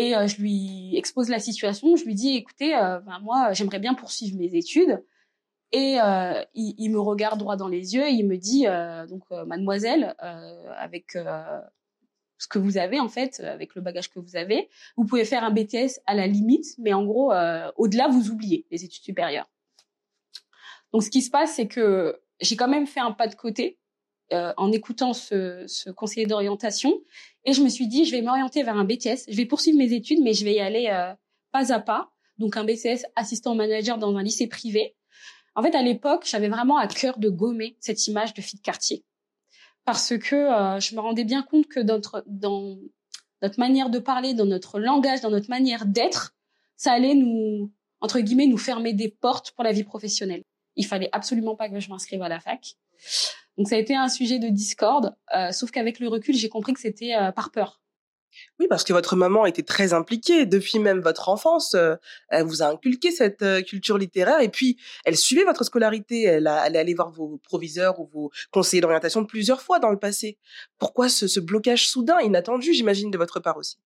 et 0.00 0.14
je 0.28 0.40
lui 0.40 0.96
expose 0.96 1.28
la 1.28 1.40
situation. 1.40 1.96
Je 1.96 2.04
lui 2.04 2.14
dis, 2.14 2.36
écoutez, 2.36 2.70
ben, 2.70 3.18
moi, 3.20 3.52
j'aimerais 3.52 3.80
bien 3.80 3.94
poursuivre 3.94 4.36
mes 4.38 4.54
études. 4.54 5.02
Et 5.70 6.00
euh, 6.00 6.42
il, 6.54 6.90
me 6.90 6.98
regarde 6.98 7.38
droit 7.38 7.56
dans 7.56 7.68
les 7.68 7.94
yeux 7.94 8.06
et 8.06 8.12
il 8.12 8.26
me 8.26 8.38
dit 8.38 8.66
euh, 8.66 9.06
donc 9.06 9.22
euh, 9.32 9.44
mademoiselle 9.44 10.14
euh, 10.22 10.72
avec 10.78 11.14
euh, 11.14 11.60
ce 12.38 12.48
que 12.48 12.58
vous 12.58 12.78
avez 12.78 12.98
en 13.00 13.08
fait 13.08 13.40
avec 13.40 13.74
le 13.74 13.82
bagage 13.82 14.08
que 14.08 14.18
vous 14.18 14.36
avez 14.36 14.70
vous 14.96 15.04
pouvez 15.04 15.26
faire 15.26 15.44
un 15.44 15.50
BTS 15.50 16.00
à 16.06 16.14
la 16.14 16.26
limite 16.26 16.64
mais 16.78 16.94
en 16.94 17.04
gros 17.04 17.32
au-delà 17.76 18.08
vous 18.08 18.30
oubliez 18.30 18.64
les 18.70 18.84
études 18.84 19.02
supérieures 19.02 19.50
donc 20.92 21.02
ce 21.02 21.10
qui 21.10 21.20
se 21.20 21.30
passe 21.30 21.56
c'est 21.56 21.66
que 21.66 22.18
j'ai 22.40 22.56
quand 22.56 22.68
même 22.68 22.86
fait 22.86 23.00
un 23.00 23.12
pas 23.12 23.26
de 23.26 23.34
côté 23.34 23.78
en 24.30 24.70
écoutant 24.70 25.12
ce 25.12 25.90
conseiller 25.90 26.26
d'orientation 26.26 27.02
et 27.48 27.52
je 27.52 27.62
me 27.62 27.68
suis 27.68 27.86
dit 27.86 28.04
je 28.04 28.12
vais 28.12 28.22
m'orienter 28.22 28.62
vers 28.62 28.76
un 28.76 28.84
BTS 28.84 29.24
je 29.28 29.36
vais 29.36 29.46
poursuivre 29.46 29.78
mes 29.78 29.92
études 29.92 30.20
mais 30.22 30.34
je 30.34 30.44
vais 30.44 30.54
y 30.54 30.60
aller 30.60 30.86
pas 31.52 31.72
à 31.72 31.80
pas 31.80 32.10
donc 32.38 32.56
un 32.56 32.64
BTS 32.64 33.04
assistant 33.16 33.54
manager 33.54 33.98
dans 33.98 34.14
un 34.16 34.22
lycée 34.22 34.46
privé 34.46 34.94
en 35.58 35.62
fait, 35.62 35.74
à 35.74 35.82
l'époque, 35.82 36.24
j'avais 36.24 36.48
vraiment 36.48 36.76
à 36.76 36.86
cœur 36.86 37.18
de 37.18 37.28
gommer 37.28 37.76
cette 37.80 38.06
image 38.06 38.32
de 38.32 38.40
fille 38.40 38.60
de 38.60 38.64
quartier. 38.64 39.04
Parce 39.84 40.16
que 40.16 40.36
euh, 40.36 40.78
je 40.78 40.94
me 40.94 41.00
rendais 41.00 41.24
bien 41.24 41.42
compte 41.42 41.66
que 41.66 41.80
dans 41.80 42.78
notre 43.42 43.58
manière 43.58 43.90
de 43.90 43.98
parler, 43.98 44.34
dans 44.34 44.46
notre 44.46 44.78
langage, 44.78 45.20
dans 45.20 45.30
notre 45.30 45.50
manière 45.50 45.84
d'être, 45.84 46.36
ça 46.76 46.92
allait 46.92 47.16
nous, 47.16 47.72
entre 48.00 48.20
guillemets, 48.20 48.46
nous 48.46 48.56
fermer 48.56 48.92
des 48.92 49.08
portes 49.08 49.50
pour 49.50 49.64
la 49.64 49.72
vie 49.72 49.82
professionnelle. 49.82 50.44
Il 50.76 50.86
fallait 50.86 51.08
absolument 51.10 51.56
pas 51.56 51.68
que 51.68 51.80
je 51.80 51.90
m'inscrive 51.90 52.22
à 52.22 52.28
la 52.28 52.38
fac. 52.38 52.76
Donc 53.58 53.68
ça 53.68 53.74
a 53.74 53.78
été 53.78 53.94
un 53.94 54.08
sujet 54.08 54.38
de 54.38 54.48
discorde, 54.48 55.16
euh, 55.36 55.50
sauf 55.50 55.72
qu'avec 55.72 55.98
le 55.98 56.08
recul, 56.08 56.34
j'ai 56.34 56.48
compris 56.48 56.72
que 56.72 56.80
c'était 56.80 57.14
euh, 57.14 57.32
par 57.32 57.50
peur. 57.50 57.80
Oui, 58.60 58.66
parce 58.68 58.84
que 58.84 58.92
votre 58.92 59.16
maman 59.16 59.46
était 59.46 59.64
très 59.64 59.92
impliquée 59.92 60.46
depuis 60.46 60.78
même 60.78 61.00
votre 61.00 61.28
enfance. 61.28 61.74
Euh, 61.74 61.96
elle 62.28 62.44
vous 62.44 62.62
a 62.62 62.66
inculqué 62.66 63.10
cette 63.10 63.44
culture 63.64 63.98
littéraire 63.98 64.40
et 64.40 64.48
puis 64.48 64.78
elle 65.04 65.16
suivait 65.16 65.44
votre 65.44 65.64
scolarité. 65.64 66.22
Elle, 66.22 66.46
a, 66.46 66.66
elle 66.66 66.76
est 66.76 66.78
allée 66.78 66.94
voir 66.94 67.10
vos 67.10 67.38
proviseurs 67.42 67.98
ou 67.98 68.06
vos 68.06 68.30
conseillers 68.52 68.80
d'orientation 68.80 69.24
plusieurs 69.24 69.60
fois 69.60 69.80
dans 69.80 69.90
le 69.90 69.98
passé. 69.98 70.38
Pourquoi 70.78 71.08
ce, 71.08 71.26
ce 71.26 71.40
blocage 71.40 71.88
soudain, 71.88 72.20
inattendu, 72.20 72.72
j'imagine, 72.72 73.10
de 73.10 73.18
votre 73.18 73.40
part 73.40 73.56
aussi? 73.56 73.78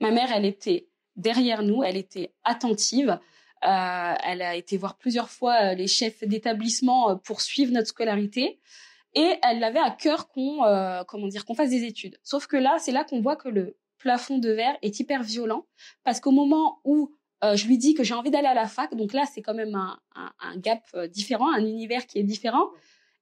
Ma 0.00 0.10
mère, 0.10 0.30
elle 0.34 0.44
était 0.44 0.88
derrière 1.16 1.62
nous, 1.62 1.82
elle 1.82 1.96
était 1.96 2.34
attentive. 2.44 3.18
Euh, 3.64 4.14
elle 4.24 4.42
a 4.42 4.56
été 4.56 4.76
voir 4.76 4.96
plusieurs 4.96 5.30
fois 5.30 5.70
euh, 5.70 5.74
les 5.74 5.86
chefs 5.86 6.24
d'établissement 6.24 7.16
pour 7.18 7.40
suivre 7.40 7.72
notre 7.72 7.88
scolarité 7.88 8.60
et 9.14 9.34
elle 9.42 9.62
avait 9.62 9.78
à 9.78 9.90
cœur 9.90 10.28
qu'on 10.28 10.64
euh, 10.64 11.04
comment 11.04 11.28
dire 11.28 11.44
qu'on 11.44 11.54
fasse 11.54 11.70
des 11.70 11.84
études. 11.84 12.18
Sauf 12.22 12.46
que 12.46 12.56
là, 12.56 12.76
c'est 12.78 12.92
là 12.92 13.04
qu'on 13.04 13.20
voit 13.20 13.36
que 13.36 13.48
le 13.48 13.76
plafond 13.98 14.38
de 14.38 14.50
verre 14.50 14.76
est 14.82 14.98
hyper 14.98 15.22
violent 15.22 15.66
parce 16.04 16.20
qu'au 16.20 16.32
moment 16.32 16.80
où 16.84 17.14
euh, 17.44 17.56
je 17.56 17.66
lui 17.66 17.76
dis 17.76 17.94
que 17.94 18.04
j'ai 18.04 18.14
envie 18.14 18.30
d'aller 18.30 18.48
à 18.48 18.54
la 18.54 18.66
fac, 18.66 18.94
donc 18.94 19.12
là 19.12 19.24
c'est 19.32 19.42
quand 19.42 19.54
même 19.54 19.74
un, 19.74 19.98
un, 20.14 20.56
gap 20.56 20.82
euh, 20.94 21.08
différent, 21.08 21.52
un 21.52 21.64
univers 21.64 22.06
qui 22.06 22.18
est 22.18 22.24
différent. 22.24 22.70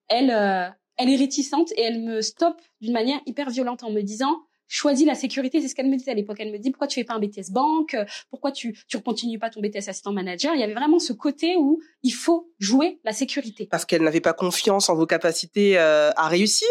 Elle 0.08 0.30
euh, 0.30 0.68
elle 0.96 1.08
est 1.08 1.16
réticente 1.16 1.72
et 1.72 1.82
elle 1.82 2.02
me 2.02 2.20
stoppe 2.20 2.60
d'une 2.80 2.92
manière 2.92 3.20
hyper 3.24 3.48
violente 3.48 3.82
en 3.82 3.90
me 3.90 4.02
disant 4.02 4.42
choisis 4.70 5.06
la 5.06 5.14
sécurité, 5.14 5.60
c'est 5.60 5.68
ce 5.68 5.74
qu'elle 5.74 5.88
me 5.90 5.96
disait 5.96 6.12
à 6.12 6.14
l'époque. 6.14 6.38
Elle 6.40 6.52
me 6.52 6.58
dit 6.58 6.70
pourquoi 6.70 6.86
tu 6.86 7.00
fais 7.00 7.04
pas 7.04 7.14
un 7.14 7.18
BTS 7.18 7.50
banque, 7.50 7.96
pourquoi 8.30 8.52
tu 8.52 8.78
tu 8.88 9.00
continues 9.00 9.38
pas 9.38 9.50
ton 9.50 9.60
BTS 9.60 9.88
assistant 9.88 10.12
manager? 10.12 10.54
Il 10.54 10.60
y 10.60 10.62
avait 10.62 10.74
vraiment 10.74 10.98
ce 10.98 11.12
côté 11.12 11.56
où 11.56 11.80
il 12.02 12.12
faut 12.12 12.50
jouer 12.58 13.00
la 13.04 13.12
sécurité. 13.12 13.66
Parce 13.66 13.84
qu'elle 13.84 14.02
n'avait 14.02 14.20
pas 14.20 14.32
confiance 14.32 14.88
en 14.88 14.94
vos 14.94 15.06
capacités 15.06 15.78
euh, 15.78 16.10
à 16.16 16.28
réussir, 16.28 16.68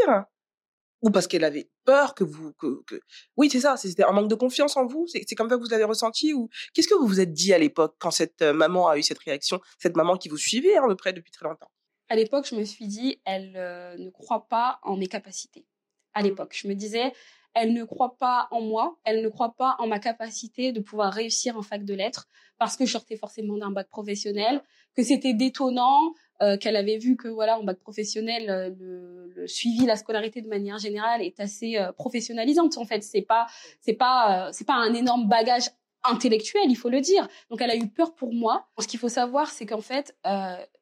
ou 1.02 1.12
parce 1.12 1.28
qu'elle 1.28 1.44
avait 1.44 1.70
peur 1.86 2.16
que 2.16 2.24
vous 2.24 2.54
que, 2.54 2.84
que... 2.86 3.00
oui 3.38 3.50
c'est 3.50 3.62
ça, 3.62 3.78
c'était 3.78 4.04
un 4.04 4.12
manque 4.12 4.30
de 4.30 4.36
confiance 4.36 4.78
en 4.78 4.86
vous? 4.86 5.06
C'est 5.08 5.36
comme 5.36 5.50
ça 5.50 5.58
que 5.58 5.62
vous 5.62 5.70
l'avez 5.70 5.84
ressenti 5.84 6.34
ou 6.34 6.50
qu'est-ce 6.74 6.88
que 6.88 6.96
vous 6.96 7.08
vous 7.08 7.20
êtes 7.20 7.34
dit 7.34 7.54
à 7.54 7.58
l'époque 7.58 7.96
quand 8.00 8.12
cette 8.12 8.42
euh, 8.42 8.54
maman 8.54 8.88
a 8.88 8.98
eu 8.98 9.04
cette 9.04 9.20
réaction, 9.20 9.60
cette 9.78 9.96
maman 9.96 10.18
qui 10.18 10.30
vous 10.30 10.38
suivait 10.38 10.78
hein, 10.78 10.88
de 10.88 10.94
près 10.94 11.14
depuis 11.14 11.32
très 11.32 11.48
longtemps? 11.48 11.70
À 12.10 12.16
l'époque, 12.16 12.48
je 12.50 12.56
me 12.56 12.64
suis 12.64 12.88
dit, 12.88 13.22
elle 13.24 13.54
euh, 13.56 13.96
ne 13.98 14.10
croit 14.10 14.48
pas 14.50 14.80
en 14.82 14.98
mes 14.98 15.06
capacités. 15.06 15.68
À 16.14 16.24
l'époque, 16.24 16.58
je 16.60 16.68
me 16.68 16.74
disais, 16.74 17.14
elle 17.54 17.74
ne 17.74 17.84
croit 17.84 18.18
pas 18.18 18.48
en 18.52 18.62
moi, 18.62 18.98
elle 19.04 19.22
ne 19.22 19.30
croit 19.30 19.56
pas 19.56 19.76
en 19.80 19.88
ma 19.88 20.00
capacité 20.00 20.72
de 20.72 20.80
pouvoir 20.80 21.12
réussir 21.14 21.58
en 21.58 21.62
fac 21.62 21.84
de 21.84 21.94
lettres 21.94 22.28
parce 22.58 22.76
que 22.76 22.86
je 22.86 22.92
sortais 22.92 23.16
forcément 23.16 23.58
d'un 23.58 23.72
bac 23.72 23.88
professionnel, 23.90 24.62
que 24.96 25.04
c'était 25.04 25.34
détonnant, 25.34 26.14
euh, 26.42 26.58
qu'elle 26.58 26.76
avait 26.76 26.98
vu 26.98 27.16
que 27.18 27.28
voilà 27.28 27.60
en 27.60 27.64
bac 27.64 27.80
professionnel 27.80 28.50
euh, 28.50 28.70
le, 28.80 29.34
le, 29.36 29.48
suivi, 29.48 29.86
la 29.86 29.96
scolarité 29.96 30.42
de 30.42 30.48
manière 30.48 30.78
générale 30.78 31.22
est 31.22 31.40
assez 31.40 31.78
euh, 31.78 31.92
professionnalisante 31.92 32.78
en 32.78 32.86
fait. 32.86 33.04
C'est 33.04 33.22
pas 33.22 33.48
c'est 33.82 33.94
pas 33.94 34.48
euh, 34.48 34.50
c'est 34.54 34.66
pas 34.66 34.76
un 34.76 34.94
énorme 34.94 35.28
bagage 35.28 35.70
intellectuel, 36.04 36.64
il 36.70 36.76
faut 36.76 36.90
le 36.90 37.02
dire. 37.02 37.28
Donc 37.50 37.62
elle 37.62 37.72
a 37.72 37.76
eu 37.76 37.90
peur 37.90 38.16
pour 38.16 38.34
moi. 38.34 38.68
Ce 38.80 38.88
qu'il 38.88 39.00
faut 39.00 39.10
savoir, 39.10 39.50
c'est 39.52 39.66
qu'en 39.66 39.82
fait, 39.82 40.16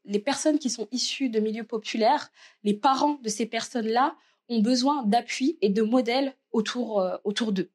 les 0.05 0.19
personnes 0.19 0.59
qui 0.59 0.69
sont 0.69 0.87
issues 0.91 1.29
de 1.29 1.39
milieux 1.39 1.63
populaires, 1.63 2.31
les 2.63 2.75
parents 2.75 3.17
de 3.23 3.27
ces 3.27 3.47
personnes-là 3.47 4.15
ont 4.47 4.61
besoin 4.61 5.03
d'appui 5.03 5.57
et 5.61 5.69
de 5.69 5.81
modèles 5.81 6.35
autour 6.57 6.99
euh, 6.99 7.17
autour 7.23 7.51
d'eux. 7.51 7.69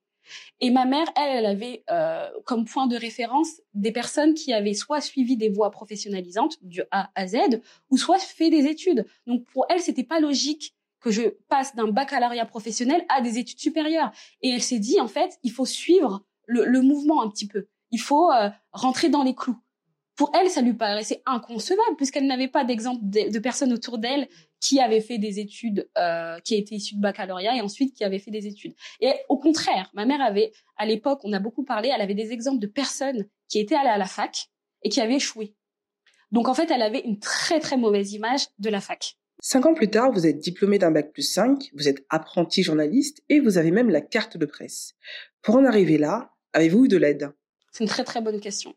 Et 0.61 0.71
ma 0.71 0.85
mère, 0.85 1.07
elle, 1.17 1.39
elle 1.39 1.47
avait 1.47 1.85
euh, 1.91 2.29
comme 2.45 2.65
point 2.65 2.87
de 2.87 2.97
référence 2.97 3.61
des 3.75 3.93
personnes 3.93 4.35
qui 4.35 4.53
avaient 4.53 4.75
soit 4.75 5.01
suivi 5.01 5.37
des 5.37 5.49
voies 5.49 5.71
professionnalisantes 5.71 6.59
du 6.63 6.83
A 6.91 7.11
à 7.15 7.27
Z, 7.27 7.37
ou 7.91 7.97
soit 7.97 8.19
fait 8.19 8.51
des 8.51 8.67
études. 8.67 9.05
Donc 9.27 9.45
pour 9.53 9.67
elle, 9.69 9.81
c'était 9.81 10.05
pas 10.05 10.21
logique 10.21 10.75
que 11.01 11.11
je 11.11 11.23
passe 11.49 11.75
d'un 11.75 11.89
baccalauréat 11.89 12.47
professionnel 12.47 13.05
à 13.09 13.21
des 13.21 13.39
études 13.39 13.59
supérieures. 13.59 14.13
Et 14.43 14.51
elle 14.51 14.63
s'est 14.63 14.79
dit, 14.79 15.01
en 15.01 15.09
fait, 15.09 15.39
il 15.43 15.51
faut 15.51 15.67
suivre 15.67 16.25
le, 16.47 16.65
le 16.65 16.81
mouvement 16.81 17.23
un 17.23 17.29
petit 17.29 17.49
peu. 17.49 17.67
Il 17.91 18.01
faut 18.01 18.31
euh, 18.31 18.49
rentrer 18.73 19.09
dans 19.09 19.25
les 19.25 19.35
clous. 19.35 19.59
Pour 20.17 20.31
elle, 20.39 20.51
ça 20.51 20.61
lui 20.61 20.75
paraissait 20.75 21.23
inconcevable 21.25 21.97
puisqu'elle 21.97 22.27
n'avait 22.27 22.49
pas 22.49 22.65
d'exemple 22.65 23.01
de, 23.03 23.31
de, 23.31 23.39
personnes 23.39 23.73
autour 23.73 23.99
d'elle 23.99 24.29
qui 24.61 24.79
avaient 24.79 25.01
fait 25.01 25.19
des 25.19 25.41
études, 25.41 25.89
euh, 25.97 26.39
qui 26.41 26.55
étaient 26.55 26.75
issues 26.75 26.97
de 26.97 27.01
baccalauréat 27.01 27.57
et 27.57 27.61
ensuite 27.63 27.95
qui 27.95 28.05
avaient 28.05 28.19
fait 28.19 28.31
des 28.31 28.47
études. 28.47 28.75
Et 29.01 29.13
au 29.29 29.39
contraire, 29.39 29.91
ma 29.95 30.05
mère 30.05 30.21
avait, 30.21 30.53
à 30.77 30.85
l'époque, 30.85 31.21
on 31.25 31.33
a 31.33 31.39
beaucoup 31.39 31.65
parlé, 31.65 31.91
elle 31.95 32.03
avait 32.03 32.15
des 32.15 32.33
exemples 32.33 32.61
de 32.61 32.67
personnes 32.67 33.27
qui 33.49 33.59
étaient 33.59 33.75
allées 33.75 33.89
à 33.89 33.99
la 33.99 34.07
fac 34.07 34.49
et 34.83 34.91
qui 34.91 35.01
avaient 35.01 35.17
échoué. 35.17 35.55
Donc 36.31 36.49
en 36.49 36.55
fait, 36.55 36.71
elle 36.71 36.83
avait 36.83 37.01
une 37.01 37.19
très 37.19 37.61
très 37.61 37.77
mauvaise 37.77 38.13
image 38.13 38.47
de 38.59 38.69
la 38.69 38.81
fac. 38.81 39.17
Cinq 39.41 39.67
ans 39.67 39.75
plus 39.75 39.91
tard, 39.91 40.13
vous 40.13 40.27
êtes 40.27 40.39
diplômé 40.39 40.79
d'un 40.79 40.91
bac 40.91 41.13
plus 41.13 41.23
5, 41.23 41.71
vous 41.75 41.89
êtes 41.89 42.05
apprenti 42.11 42.63
journaliste 42.63 43.23
et 43.29 43.41
vous 43.41 43.59
avez 43.59 43.71
même 43.71 43.91
la 43.91 44.01
carte 44.01 44.37
de 44.37 44.47
presse. 44.47 44.95
Pour 45.43 45.57
en 45.57 45.65
arriver 45.65 45.99
là, 45.99 46.33
avez-vous 46.53 46.85
eu 46.85 46.89
de 46.89 46.97
l'aide? 46.97 47.33
C'est 47.73 47.83
une 47.83 47.91
très 47.91 48.05
très 48.05 48.21
bonne 48.21 48.41
question. 48.41 48.75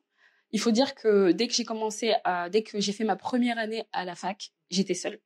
Il 0.56 0.60
faut 0.62 0.72
dire 0.72 0.96
que 0.96 1.34
dès 1.34 1.50
que 1.50 1.54
j'ai 1.54 1.66
commencé, 1.66 2.14
à, 2.24 2.50
dès 2.50 2.64
que 2.64 2.80
j'ai 2.80 2.94
fait 2.94 3.04
ma 3.04 3.18
première 3.18 3.58
année 3.58 3.84
à 3.92 4.06
la 4.06 4.16
fac, 4.16 4.54
j'étais 4.70 4.94
seule. 4.94 5.20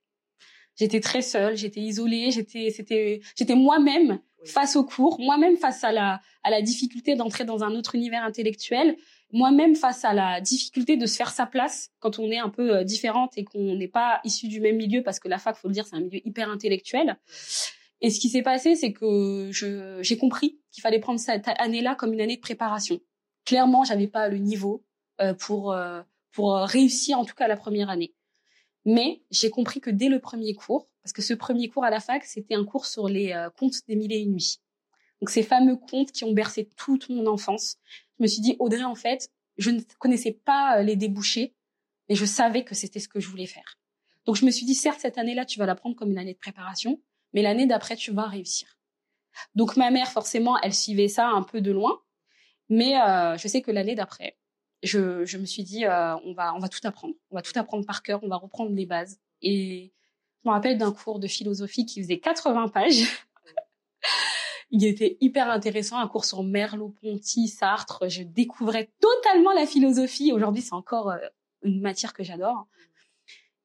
J'étais 0.75 1.01
très 1.01 1.21
seule, 1.21 1.55
j'étais 1.55 1.81
isolée, 1.81 2.31
j'étais, 2.31 2.71
c'était, 2.71 3.21
j'étais 3.36 3.53
moi-même 3.53 4.21
face 4.43 4.75
au 4.75 4.83
cours, 4.83 5.19
moi-même 5.19 5.55
face 5.55 5.83
à 5.83 5.91
la, 5.91 6.19
à 6.41 6.50
la 6.50 6.63
difficulté 6.63 7.13
d'entrer 7.13 7.45
dans 7.45 7.63
un 7.63 7.75
autre 7.75 7.93
univers 7.93 8.24
intellectuel, 8.24 8.98
moi-même 9.31 9.75
face 9.75 10.03
à 10.03 10.13
la 10.13 10.41
difficulté 10.41 10.98
de 10.98 11.05
se 11.05 11.15
faire 11.15 11.29
sa 11.29 11.45
place 11.45 11.91
quand 12.00 12.17
on 12.17 12.31
est 12.31 12.39
un 12.39 12.50
peu 12.50 12.77
euh, 12.77 12.83
différente 12.83 13.38
et 13.38 13.43
qu'on 13.43 13.75
n'est 13.75 13.88
pas 13.88 14.21
issu 14.24 14.48
du 14.48 14.59
même 14.59 14.77
milieu 14.77 15.03
parce 15.03 15.19
que 15.19 15.27
la 15.27 15.38
fac, 15.38 15.55
faut 15.57 15.67
le 15.67 15.75
dire, 15.75 15.86
c'est 15.86 15.95
un 15.95 16.01
milieu 16.01 16.25
hyper 16.25 16.50
intellectuel. 16.50 17.19
Et 18.01 18.09
ce 18.09 18.19
qui 18.19 18.29
s'est 18.29 18.41
passé, 18.41 18.74
c'est 18.74 18.93
que 18.93 19.50
je, 19.51 20.00
j'ai 20.01 20.17
compris 20.17 20.59
qu'il 20.71 20.81
fallait 20.81 20.98
prendre 20.98 21.19
cette 21.19 21.50
année-là 21.59 21.93
comme 21.93 22.13
une 22.13 22.21
année 22.21 22.38
de 22.38 22.41
préparation. 22.41 23.00
Clairement, 23.45 23.83
j'avais 23.83 24.07
pas 24.07 24.27
le 24.27 24.39
niveau, 24.39 24.83
pour 25.33 25.73
euh, 25.73 26.01
pour 26.31 26.55
réussir 26.55 27.17
en 27.17 27.25
tout 27.25 27.35
cas 27.35 27.47
la 27.47 27.57
première 27.57 27.89
année. 27.89 28.13
Mais 28.85 29.21
j'ai 29.31 29.49
compris 29.49 29.81
que 29.81 29.89
dès 29.89 30.09
le 30.09 30.19
premier 30.19 30.53
cours, 30.53 30.88
parce 31.03 31.13
que 31.13 31.21
ce 31.21 31.33
premier 31.33 31.69
cours 31.69 31.83
à 31.83 31.89
la 31.89 31.99
fac, 31.99 32.23
c'était 32.23 32.55
un 32.55 32.65
cours 32.65 32.85
sur 32.85 33.07
les 33.07 33.33
euh, 33.33 33.49
contes 33.49 33.85
des 33.88 33.95
mille 33.95 34.13
et 34.13 34.19
une 34.19 34.33
nuits. 34.33 34.59
Donc 35.21 35.29
ces 35.29 35.43
fameux 35.43 35.75
contes 35.75 36.11
qui 36.11 36.23
ont 36.23 36.31
bercé 36.31 36.69
toute 36.77 37.09
mon 37.09 37.27
enfance. 37.27 37.77
Je 38.17 38.23
me 38.23 38.27
suis 38.27 38.41
dit, 38.41 38.55
Audrey, 38.59 38.83
en 38.83 38.95
fait, 38.95 39.29
je 39.57 39.69
ne 39.69 39.81
connaissais 39.99 40.31
pas 40.31 40.81
les 40.81 40.95
débouchés, 40.95 41.55
mais 42.07 42.15
je 42.15 42.25
savais 42.25 42.63
que 42.63 42.73
c'était 42.73 42.99
ce 42.99 43.09
que 43.09 43.19
je 43.19 43.27
voulais 43.27 43.45
faire. 43.45 43.77
Donc 44.25 44.38
je 44.38 44.45
me 44.45 44.51
suis 44.51 44.65
dit, 44.65 44.75
certes, 44.75 44.99
cette 45.01 45.17
année-là, 45.17 45.45
tu 45.45 45.59
vas 45.59 45.65
la 45.65 45.75
prendre 45.75 45.95
comme 45.95 46.11
une 46.11 46.17
année 46.17 46.33
de 46.33 46.39
préparation, 46.39 47.01
mais 47.33 47.41
l'année 47.41 47.65
d'après, 47.65 47.95
tu 47.95 48.11
vas 48.11 48.27
réussir. 48.27 48.77
Donc 49.55 49.75
ma 49.75 49.91
mère, 49.91 50.11
forcément, 50.11 50.57
elle 50.61 50.73
suivait 50.73 51.07
ça 51.07 51.27
un 51.27 51.43
peu 51.43 51.61
de 51.61 51.71
loin, 51.71 52.01
mais 52.69 52.99
euh, 52.99 53.38
je 53.38 53.47
sais 53.47 53.61
que 53.61 53.71
l'année 53.71 53.95
d'après, 53.95 54.38
je, 54.83 55.25
je, 55.25 55.38
me 55.38 55.45
suis 55.45 55.63
dit, 55.63 55.86
euh, 55.86 56.15
on 56.25 56.33
va, 56.33 56.53
on 56.55 56.59
va 56.59 56.69
tout 56.69 56.79
apprendre. 56.83 57.13
On 57.31 57.36
va 57.36 57.41
tout 57.41 57.57
apprendre 57.57 57.86
par 57.86 58.03
cœur. 58.03 58.19
On 58.24 58.27
va 58.27 58.38
reprendre 58.38 58.71
les 58.71 58.86
bases. 58.86 59.19
Et 59.41 59.93
je 60.43 60.50
me 60.50 60.53
rappelle 60.53 60.77
d'un 60.77 60.91
cours 60.91 61.19
de 61.19 61.27
philosophie 61.27 61.86
qui 61.86 62.01
faisait 62.01 62.19
80 62.19 62.69
pages. 62.69 63.03
Il 64.71 64.86
était 64.86 65.17
hyper 65.19 65.50
intéressant, 65.50 65.98
un 65.98 66.07
cours 66.07 66.25
sur 66.25 66.43
Merleau-Ponty, 66.43 67.48
Sartre. 67.48 68.07
Je 68.07 68.21
découvrais 68.21 68.89
totalement 69.01 69.51
la 69.53 69.65
philosophie. 69.65 70.31
Aujourd'hui, 70.31 70.62
c'est 70.62 70.74
encore 70.74 71.09
euh, 71.09 71.17
une 71.63 71.81
matière 71.81 72.13
que 72.13 72.24
j'adore. 72.24 72.67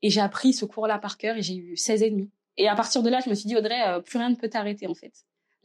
Et 0.03 0.11
j'ai 0.11 0.21
appris 0.21 0.53
ce 0.53 0.65
cours-là 0.65 0.99
par 0.99 1.19
cœur 1.19 1.37
et 1.37 1.43
j'ai 1.43 1.57
eu 1.57 1.77
16 1.77 2.03
et 2.03 2.11
demi. 2.11 2.31
Et 2.57 2.69
à 2.69 2.75
partir 2.75 3.03
de 3.03 3.11
là, 3.11 3.21
je 3.25 3.29
me 3.29 3.35
suis 3.35 3.47
dit, 3.47 3.57
Audrey, 3.57 3.81
euh, 3.87 4.01
plus 4.01 4.19
rien 4.19 4.31
ne 4.31 4.37
peut 4.37 4.49
t'arrêter, 4.49 4.87
en 4.87 4.95
fait. 4.95 5.13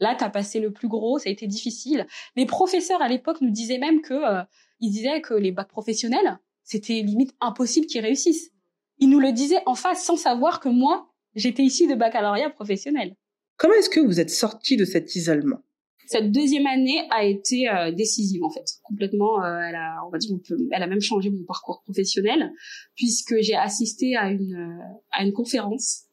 Là, 0.00 0.14
tu 0.16 0.24
as 0.24 0.30
passé 0.30 0.60
le 0.60 0.72
plus 0.72 0.88
gros, 0.88 1.18
ça 1.18 1.28
a 1.28 1.32
été 1.32 1.46
difficile. 1.46 2.06
Les 2.34 2.46
professeurs 2.46 3.02
à 3.02 3.08
l'époque 3.08 3.40
nous 3.42 3.50
disaient 3.50 3.78
même 3.78 4.00
que 4.00 4.14
euh, 4.14 4.42
ils 4.80 4.90
disaient 4.90 5.20
que 5.20 5.34
les 5.34 5.52
bacs 5.52 5.68
professionnels, 5.68 6.38
c'était 6.64 7.02
limite 7.02 7.34
impossible 7.40 7.86
qu'ils 7.86 8.00
réussissent. 8.00 8.50
Ils 8.98 9.10
nous 9.10 9.20
le 9.20 9.32
disaient 9.32 9.62
en 9.66 9.74
face 9.74 10.04
sans 10.04 10.16
savoir 10.16 10.60
que 10.60 10.70
moi, 10.70 11.10
j'étais 11.34 11.62
ici 11.62 11.86
de 11.86 11.94
baccalauréat 11.94 12.50
professionnel. 12.50 13.14
Comment 13.58 13.74
est-ce 13.74 13.90
que 13.90 14.00
vous 14.00 14.20
êtes 14.20 14.30
sorti 14.30 14.78
de 14.78 14.86
cet 14.86 15.14
isolement? 15.16 15.58
Cette 16.06 16.32
deuxième 16.32 16.66
année 16.66 17.06
a 17.10 17.24
été 17.24 17.68
euh, 17.68 17.92
décisive 17.92 18.42
en 18.42 18.50
fait, 18.50 18.64
complètement. 18.82 19.44
Euh, 19.44 19.60
elle 19.60 19.76
a, 19.76 19.98
on 20.06 20.10
va 20.10 20.18
dire, 20.18 20.34
elle 20.72 20.82
a 20.82 20.86
même 20.86 21.00
changé 21.00 21.30
mon 21.30 21.44
parcours 21.44 21.82
professionnel 21.84 22.50
puisque 22.96 23.34
j'ai 23.40 23.54
assisté 23.54 24.16
à 24.16 24.30
une 24.30 24.80
à 25.12 25.24
une 25.24 25.32
conférence 25.32 26.06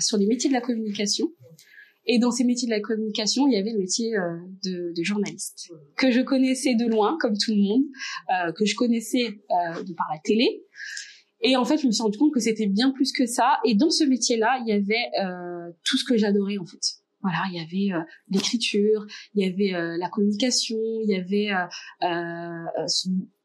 sur 0.00 0.18
les 0.18 0.26
métiers 0.26 0.50
de 0.50 0.54
la 0.54 0.60
communication 0.60 1.32
et 2.06 2.18
dans 2.18 2.30
ces 2.30 2.44
métiers 2.44 2.66
de 2.66 2.72
la 2.72 2.80
communication, 2.80 3.46
il 3.46 3.54
y 3.54 3.56
avait 3.56 3.72
le 3.72 3.78
métier 3.78 4.16
euh, 4.16 4.36
de, 4.64 4.92
de, 4.96 5.02
journaliste 5.02 5.72
que 5.96 6.10
je 6.10 6.20
connaissais 6.20 6.74
de 6.74 6.86
loin, 6.86 7.16
comme 7.20 7.36
tout 7.36 7.52
le 7.52 7.62
monde, 7.62 7.84
euh, 8.30 8.52
que 8.52 8.64
je 8.64 8.74
connaissais 8.74 9.26
euh, 9.26 9.82
de 9.82 9.94
par 9.94 10.06
la 10.12 10.18
télé. 10.24 10.64
Et 11.42 11.56
en 11.56 11.64
fait, 11.64 11.78
je 11.78 11.86
me 11.86 11.92
suis 11.92 12.02
rendu 12.02 12.18
compte 12.18 12.32
que 12.32 12.40
c'était 12.40 12.66
bien 12.66 12.90
plus 12.92 13.12
que 13.12 13.26
ça. 13.26 13.58
Et 13.64 13.74
dans 13.74 13.90
ce 13.90 14.04
métier-là, 14.04 14.62
il 14.64 14.68
y 14.68 14.72
avait 14.72 15.10
euh, 15.20 15.70
tout 15.84 15.96
ce 15.98 16.04
que 16.04 16.16
j'adorais 16.16 16.58
en 16.58 16.66
fait. 16.66 16.80
Voilà, 17.20 17.38
il 17.52 17.56
y 17.56 17.60
avait 17.60 17.96
euh, 17.96 18.04
l'écriture, 18.28 19.06
il 19.34 19.44
y 19.44 19.48
avait 19.48 19.74
euh, 19.74 19.96
la 19.96 20.08
communication, 20.08 20.78
il 21.04 21.10
y 21.10 21.16
avait 21.16 21.50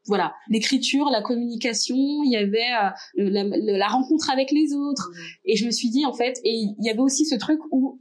voilà 0.06 0.34
l'écriture, 0.48 1.10
la 1.12 1.22
communication, 1.22 1.98
il 1.98 2.32
y 2.32 2.38
avait 2.38 2.70
la, 3.18 3.44
la, 3.44 3.88
rencontre 3.88 4.30
avec 4.30 4.52
les 4.52 4.74
autres. 4.74 5.12
Et 5.44 5.58
je 5.58 5.66
me 5.66 5.72
suis 5.72 5.90
dit 5.90 6.06
en 6.06 6.14
fait, 6.14 6.40
et 6.44 6.54
il 6.54 6.76
y 6.80 6.90
avait 6.90 7.00
aussi 7.00 7.26
ce 7.26 7.36
truc 7.36 7.60
où 7.72 8.00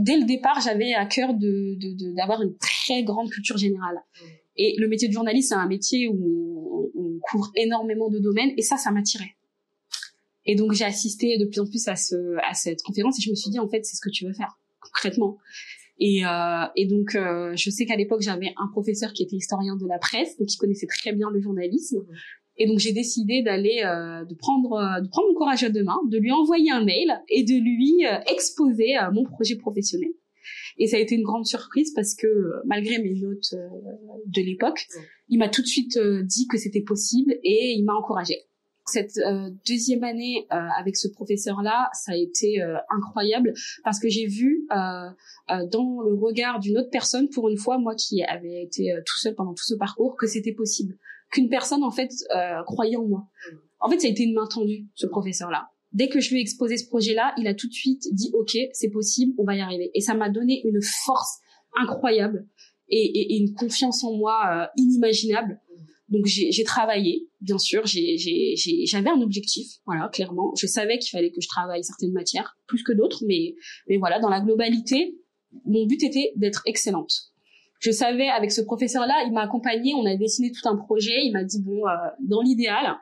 dès 0.00 0.18
le 0.18 0.24
départ, 0.24 0.60
j'avais 0.60 0.94
à 0.94 1.06
cœur 1.06 1.34
de, 1.34 1.76
d'avoir 2.14 2.42
une 2.42 2.56
très 2.56 3.02
grande 3.02 3.30
culture 3.30 3.56
générale. 3.56 4.02
Et 4.56 4.76
le 4.78 4.88
métier 4.88 5.08
de 5.08 5.12
journaliste, 5.12 5.50
c'est 5.50 5.54
un 5.54 5.68
métier 5.68 6.08
où 6.08 6.90
on, 6.94 7.18
couvre 7.20 7.50
énormément 7.56 8.08
de 8.08 8.20
domaines, 8.20 8.52
et 8.56 8.62
ça, 8.62 8.76
ça 8.76 8.90
m'attirait. 8.90 9.36
Et 10.46 10.54
donc, 10.54 10.72
j'ai 10.72 10.84
assisté 10.84 11.36
de 11.36 11.44
plus 11.44 11.60
en 11.60 11.66
plus 11.66 11.86
à, 11.88 11.96
ce, 11.96 12.14
à 12.48 12.54
cette 12.54 12.80
conférence, 12.82 13.18
et 13.18 13.22
je 13.22 13.30
me 13.30 13.34
suis 13.34 13.50
dit, 13.50 13.58
en 13.58 13.68
fait, 13.68 13.84
c'est 13.84 13.96
ce 13.96 14.00
que 14.00 14.08
tu 14.08 14.24
veux 14.24 14.32
faire, 14.32 14.58
concrètement. 14.80 15.36
Et, 15.98 16.24
euh, 16.24 16.64
et 16.76 16.86
donc, 16.86 17.16
euh, 17.16 17.52
je 17.56 17.70
sais 17.70 17.84
qu'à 17.84 17.96
l'époque, 17.96 18.22
j'avais 18.22 18.54
un 18.56 18.68
professeur 18.68 19.12
qui 19.12 19.24
était 19.24 19.36
historien 19.36 19.76
de 19.76 19.86
la 19.86 19.98
presse, 19.98 20.38
donc 20.38 20.46
qui 20.46 20.56
connaissait 20.56 20.86
très 20.86 21.12
bien 21.12 21.28
le 21.30 21.40
journalisme. 21.40 21.98
Et 22.58 22.66
donc 22.66 22.78
j'ai 22.78 22.92
décidé 22.92 23.42
d'aller, 23.42 23.82
euh, 23.84 24.24
de 24.24 24.34
prendre, 24.34 24.72
euh, 24.72 25.00
de 25.00 25.08
prendre 25.08 25.28
mon 25.28 25.34
courage 25.34 25.62
à 25.62 25.70
deux 25.70 25.84
mains, 25.84 26.00
de 26.10 26.18
lui 26.18 26.32
envoyer 26.32 26.70
un 26.70 26.84
mail 26.84 27.22
et 27.28 27.44
de 27.44 27.54
lui 27.54 28.04
euh, 28.04 28.18
exposer 28.32 28.96
mon 29.12 29.24
projet 29.24 29.56
professionnel. 29.56 30.10
Et 30.78 30.86
ça 30.86 30.96
a 30.96 31.00
été 31.00 31.14
une 31.14 31.22
grande 31.22 31.46
surprise 31.46 31.92
parce 31.94 32.14
que 32.14 32.26
malgré 32.64 32.98
mes 32.98 33.14
notes 33.14 33.54
de 34.26 34.42
l'époque, 34.42 34.86
il 35.28 35.38
m'a 35.38 35.48
tout 35.48 35.60
de 35.60 35.66
suite 35.66 35.98
dit 35.98 36.46
que 36.46 36.56
c'était 36.56 36.82
possible 36.82 37.32
et 37.42 37.74
il 37.76 37.84
m'a 37.84 37.94
encouragé. 37.94 38.36
Cette 38.86 39.20
deuxième 39.68 40.04
année 40.04 40.46
avec 40.50 40.96
ce 40.96 41.08
professeur-là, 41.08 41.90
ça 41.92 42.12
a 42.12 42.16
été 42.16 42.62
incroyable 42.88 43.52
parce 43.82 43.98
que 43.98 44.08
j'ai 44.08 44.26
vu 44.26 44.66
dans 44.70 46.00
le 46.00 46.14
regard 46.14 46.60
d'une 46.60 46.78
autre 46.78 46.90
personne, 46.90 47.28
pour 47.28 47.48
une 47.50 47.58
fois, 47.58 47.78
moi 47.78 47.94
qui 47.96 48.22
avais 48.22 48.62
été 48.62 48.94
tout 49.04 49.18
seul 49.18 49.34
pendant 49.34 49.52
tout 49.52 49.64
ce 49.64 49.74
parcours, 49.74 50.16
que 50.16 50.26
c'était 50.26 50.54
possible 50.54 50.96
qu'une 51.30 51.48
personne 51.48 51.82
en 51.82 51.90
fait 51.90 52.10
euh, 52.34 52.62
croyait 52.64 52.96
en 52.96 53.06
moi. 53.06 53.26
En 53.80 53.88
fait, 53.88 54.00
ça 54.00 54.08
a 54.08 54.10
été 54.10 54.24
une 54.24 54.34
main 54.34 54.46
tendue, 54.46 54.86
ce 54.94 55.06
professeur-là. 55.06 55.68
Dès 55.92 56.08
que 56.08 56.20
je 56.20 56.30
lui 56.30 56.38
ai 56.38 56.42
exposé 56.42 56.76
ce 56.76 56.86
projet-là, 56.86 57.34
il 57.38 57.46
a 57.46 57.54
tout 57.54 57.68
de 57.68 57.72
suite 57.72 58.02
dit 58.12 58.30
OK, 58.34 58.56
c'est 58.72 58.90
possible, 58.90 59.32
on 59.38 59.44
va 59.44 59.56
y 59.56 59.60
arriver. 59.60 59.90
Et 59.94 60.00
ça 60.00 60.14
m'a 60.14 60.28
donné 60.28 60.62
une 60.64 60.80
force 60.82 61.38
incroyable 61.80 62.46
et, 62.88 62.98
et, 62.98 63.34
et 63.34 63.38
une 63.38 63.54
confiance 63.54 64.04
en 64.04 64.14
moi 64.14 64.40
euh, 64.52 64.66
inimaginable. 64.76 65.60
Donc 66.08 66.24
j'ai 66.24 66.64
travaillé, 66.64 67.28
bien 67.42 67.58
sûr, 67.58 67.82
j'avais 67.84 69.10
un 69.10 69.20
objectif, 69.20 69.66
voilà, 69.84 70.08
clairement. 70.08 70.54
Je 70.56 70.66
savais 70.66 70.98
qu'il 70.98 71.10
fallait 71.10 71.30
que 71.30 71.42
je 71.42 71.48
travaille 71.48 71.84
certaines 71.84 72.12
matières, 72.12 72.56
plus 72.66 72.82
que 72.82 72.92
d'autres, 72.92 73.24
mais, 73.26 73.54
mais 73.88 73.98
voilà, 73.98 74.18
dans 74.18 74.30
la 74.30 74.40
globalité, 74.40 75.18
mon 75.66 75.86
but 75.86 76.02
était 76.02 76.32
d'être 76.36 76.62
excellente 76.64 77.30
je 77.78 77.90
savais 77.90 78.28
avec 78.28 78.50
ce 78.50 78.60
professeur-là, 78.60 79.24
il 79.26 79.32
m'a 79.32 79.42
accompagné, 79.42 79.94
on 79.94 80.04
a 80.04 80.16
dessiné 80.16 80.50
tout 80.50 80.68
un 80.68 80.76
projet. 80.76 81.24
Il 81.24 81.32
m'a 81.32 81.44
dit 81.44 81.62
bon, 81.62 81.86
euh, 81.86 81.90
dans 82.20 82.42
l'idéal, 82.42 82.96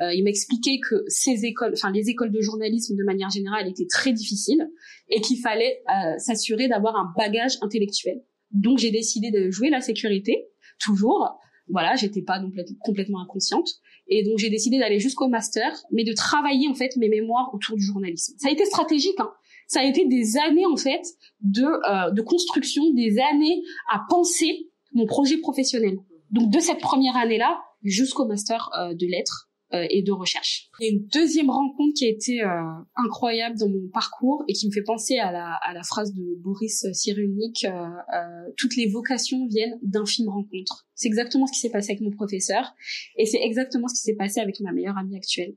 euh, 0.00 0.12
il 0.12 0.22
m'a 0.22 0.30
expliqué 0.30 0.80
que 0.80 1.04
ces 1.08 1.44
écoles, 1.44 1.72
enfin 1.74 1.90
les 1.90 2.10
écoles 2.10 2.30
de 2.30 2.40
journalisme 2.40 2.94
de 2.96 3.04
manière 3.04 3.30
générale 3.30 3.66
étaient 3.68 3.86
très 3.86 4.12
difficiles 4.12 4.68
et 5.08 5.20
qu'il 5.20 5.38
fallait 5.38 5.82
euh, 5.88 6.18
s'assurer 6.18 6.68
d'avoir 6.68 6.96
un 6.96 7.12
bagage 7.16 7.58
intellectuel. 7.62 8.22
Donc 8.52 8.78
j'ai 8.78 8.90
décidé 8.90 9.30
de 9.30 9.50
jouer 9.50 9.70
la 9.70 9.80
sécurité 9.80 10.46
toujours. 10.78 11.38
Voilà, 11.70 11.96
j'étais 11.96 12.22
pas 12.22 12.40
complètement 12.80 13.20
inconsciente 13.20 13.68
et 14.08 14.24
donc 14.24 14.38
j'ai 14.38 14.48
décidé 14.48 14.78
d'aller 14.78 15.00
jusqu'au 15.00 15.28
master, 15.28 15.70
mais 15.90 16.04
de 16.04 16.14
travailler 16.14 16.68
en 16.68 16.74
fait 16.74 16.96
mes 16.96 17.08
mémoires 17.08 17.50
autour 17.52 17.76
du 17.76 17.82
journalisme. 17.82 18.34
Ça 18.38 18.48
a 18.48 18.52
été 18.52 18.64
stratégique. 18.64 19.18
Hein 19.18 19.30
ça 19.68 19.80
a 19.80 19.84
été 19.84 20.06
des 20.06 20.36
années 20.36 20.66
en 20.66 20.76
fait 20.76 21.02
de, 21.40 21.62
euh, 21.62 22.10
de 22.10 22.22
construction, 22.22 22.82
des 22.94 23.18
années 23.20 23.62
à 23.92 24.00
penser 24.10 24.68
mon 24.92 25.06
projet 25.06 25.38
professionnel. 25.38 25.98
Donc 26.30 26.50
de 26.50 26.58
cette 26.58 26.80
première 26.80 27.16
année-là 27.16 27.60
jusqu'au 27.84 28.26
master 28.26 28.70
euh, 28.76 28.94
de 28.94 29.06
lettres, 29.06 29.48
euh, 29.74 29.84
et 29.90 30.00
de 30.00 30.12
recherche. 30.12 30.70
Il 30.80 30.86
y 30.86 30.88
a 30.88 30.92
une 30.94 31.06
deuxième 31.08 31.50
rencontre 31.50 31.92
qui 31.94 32.06
a 32.06 32.08
été 32.08 32.42
euh, 32.42 32.46
incroyable 32.96 33.58
dans 33.58 33.68
mon 33.68 33.86
parcours 33.92 34.42
et 34.48 34.54
qui 34.54 34.66
me 34.66 34.72
fait 34.72 34.82
penser 34.82 35.18
à 35.18 35.30
la, 35.30 35.58
à 35.62 35.74
la 35.74 35.82
phrase 35.82 36.14
de 36.14 36.40
Boris 36.42 36.86
Cyrulnik 36.94 37.66
euh, 37.66 37.68
euh, 37.68 38.50
toutes 38.56 38.76
les 38.76 38.88
vocations 38.88 39.46
viennent 39.46 39.78
d'infimes 39.82 40.30
rencontres. 40.30 40.86
C'est 40.94 41.08
exactement 41.08 41.46
ce 41.46 41.52
qui 41.52 41.58
s'est 41.58 41.68
passé 41.68 41.90
avec 41.90 42.00
mon 42.00 42.10
professeur 42.10 42.72
et 43.18 43.26
c'est 43.26 43.42
exactement 43.42 43.88
ce 43.88 44.00
qui 44.00 44.00
s'est 44.00 44.16
passé 44.16 44.40
avec 44.40 44.58
ma 44.60 44.72
meilleure 44.72 44.96
amie 44.96 45.18
actuelle. 45.18 45.54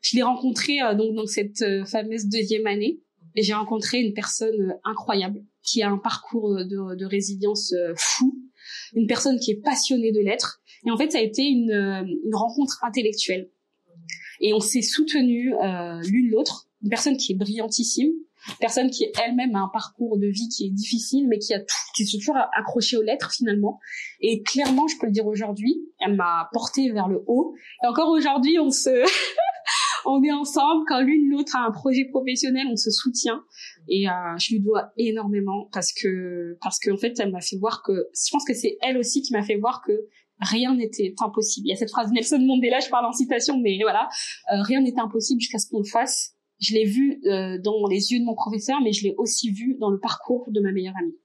Je 0.00 0.16
l'ai 0.16 0.22
rencontrée 0.22 0.78
donc 0.96 1.14
dans 1.14 1.26
cette 1.26 1.64
fameuse 1.86 2.26
deuxième 2.26 2.66
année 2.66 3.00
et 3.36 3.42
j'ai 3.42 3.54
rencontré 3.54 4.00
une 4.00 4.14
personne 4.14 4.74
incroyable 4.84 5.42
qui 5.62 5.82
a 5.82 5.90
un 5.90 5.98
parcours 5.98 6.56
de, 6.56 6.94
de 6.94 7.04
résilience 7.04 7.74
fou, 7.96 8.38
une 8.94 9.06
personne 9.06 9.38
qui 9.38 9.50
est 9.50 9.62
passionnée 9.62 10.10
de 10.10 10.20
l'être 10.20 10.60
et 10.86 10.90
en 10.90 10.96
fait, 10.96 11.12
ça 11.12 11.18
a 11.18 11.22
été 11.22 11.44
une, 11.44 11.72
euh, 11.72 12.02
une 12.02 12.34
rencontre 12.34 12.82
intellectuelle. 12.84 13.50
Et 14.40 14.54
on 14.54 14.60
s'est 14.60 14.82
soutenu 14.82 15.54
euh, 15.54 16.00
l'une 16.02 16.30
l'autre. 16.30 16.68
Une 16.82 16.88
personne 16.88 17.16
qui 17.18 17.32
est 17.32 17.34
brillantissime, 17.34 18.08
une 18.08 18.56
personne 18.58 18.90
qui 18.90 19.06
elle-même 19.22 19.54
a 19.54 19.60
un 19.60 19.68
parcours 19.68 20.16
de 20.16 20.26
vie 20.26 20.48
qui 20.48 20.64
est 20.64 20.70
difficile, 20.70 21.28
mais 21.28 21.38
qui 21.38 21.52
a 21.52 21.60
tout, 21.60 21.74
qui 21.94 22.06
s'est 22.06 22.16
toujours 22.16 22.38
accroché 22.56 22.96
aux 22.96 23.02
lettres 23.02 23.32
finalement. 23.32 23.78
Et 24.20 24.42
clairement, 24.42 24.88
je 24.88 24.96
peux 24.98 25.06
le 25.06 25.12
dire 25.12 25.26
aujourd'hui, 25.26 25.82
elle 26.00 26.16
m'a 26.16 26.48
porté 26.54 26.90
vers 26.90 27.08
le 27.08 27.22
haut. 27.26 27.54
Et 27.84 27.86
encore 27.86 28.08
aujourd'hui, 28.08 28.58
on 28.58 28.70
se 28.70 28.88
on 30.06 30.22
est 30.22 30.32
ensemble. 30.32 30.84
Quand 30.86 31.00
l'une 31.00 31.30
l'autre 31.30 31.56
a 31.56 31.66
un 31.66 31.70
projet 31.70 32.04
professionnel, 32.04 32.66
on 32.70 32.76
se 32.76 32.90
soutient. 32.90 33.44
Et 33.88 34.08
euh, 34.08 34.12
je 34.38 34.54
lui 34.54 34.60
dois 34.60 34.92
énormément 34.96 35.68
parce 35.72 35.92
que 35.92 36.56
parce 36.60 36.78
qu'en 36.78 36.96
fait, 36.96 37.18
elle 37.18 37.32
m'a 37.32 37.40
fait 37.40 37.56
voir 37.56 37.82
que 37.82 38.08
je 38.14 38.30
pense 38.30 38.44
que 38.44 38.54
c'est 38.54 38.78
elle 38.82 38.98
aussi 38.98 39.22
qui 39.22 39.32
m'a 39.32 39.42
fait 39.42 39.56
voir 39.56 39.82
que 39.86 39.92
rien 40.40 40.74
n'était 40.74 41.14
impossible. 41.20 41.66
Il 41.66 41.70
y 41.70 41.72
a 41.72 41.76
cette 41.76 41.90
phrase 41.90 42.10
Nelson 42.12 42.38
Mandela, 42.40 42.80
je 42.80 42.88
parle 42.88 43.06
en 43.06 43.12
citation, 43.12 43.58
mais 43.60 43.78
voilà, 43.82 44.08
euh, 44.52 44.62
rien 44.62 44.80
n'était 44.80 45.00
impossible 45.00 45.40
jusqu'à 45.40 45.58
ce 45.58 45.68
qu'on 45.68 45.80
le 45.80 45.84
fasse. 45.84 46.34
Je 46.60 46.74
l'ai 46.74 46.84
vu 46.84 47.20
euh, 47.26 47.58
dans 47.58 47.86
les 47.88 48.12
yeux 48.12 48.20
de 48.20 48.24
mon 48.24 48.34
professeur, 48.34 48.80
mais 48.82 48.92
je 48.92 49.04
l'ai 49.04 49.14
aussi 49.16 49.50
vu 49.50 49.76
dans 49.78 49.90
le 49.90 49.98
parcours 49.98 50.50
de 50.50 50.60
ma 50.60 50.72
meilleure 50.72 50.96
amie. 51.00 51.16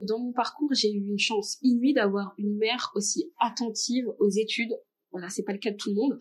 Dans 0.00 0.18
mon 0.18 0.32
parcours, 0.32 0.70
j'ai 0.72 0.90
eu 0.90 1.06
une 1.06 1.18
chance 1.18 1.58
inouïe 1.60 1.92
d'avoir 1.92 2.32
une 2.38 2.56
mère 2.56 2.92
aussi 2.94 3.30
attentive 3.38 4.06
aux 4.18 4.30
études. 4.30 4.74
Voilà, 5.12 5.28
c'est 5.28 5.42
pas 5.42 5.52
le 5.52 5.58
cas 5.58 5.70
de 5.70 5.76
tout 5.76 5.90
le 5.90 5.96
monde 5.96 6.18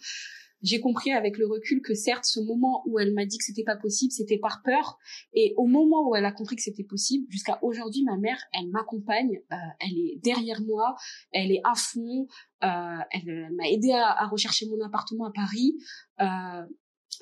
j'ai 0.62 0.80
compris 0.80 1.12
avec 1.12 1.38
le 1.38 1.46
recul 1.48 1.82
que 1.82 1.94
certes, 1.94 2.26
ce 2.26 2.40
moment 2.40 2.84
où 2.88 3.00
elle 3.00 3.14
m'a 3.14 3.26
dit 3.26 3.38
que 3.38 3.44
c'était 3.44 3.64
pas 3.64 3.76
possible, 3.76 4.12
c'était 4.12 4.38
par 4.38 4.62
peur. 4.64 4.98
Et 5.34 5.54
au 5.58 5.68
moment 5.68 6.10
où 6.10 6.16
elle 6.16 6.26
a 6.26 6.32
compris 6.32 6.56
que 6.56 6.62
c'était 6.62 6.84
possible, 6.84 7.26
jusqu'à 7.30 7.60
aujourd'hui, 7.62 8.04
ma 8.04 8.18
mère, 8.18 8.42
elle 8.54 8.70
m'accompagne, 8.70 9.42
euh, 9.52 9.56
elle 9.80 9.98
est 9.98 10.20
derrière 10.24 10.62
moi, 10.62 10.96
elle 11.32 11.52
est 11.52 11.62
à 11.64 11.76
fond, 11.76 12.28
euh, 12.64 12.98
elle, 13.12 13.54
m'a 13.54 13.68
aidé 13.70 13.92
à, 13.92 14.26
rechercher 14.28 14.68
mon 14.68 14.84
appartement 14.84 15.26
à 15.26 15.32
Paris. 15.32 15.78
Euh, 16.22 16.66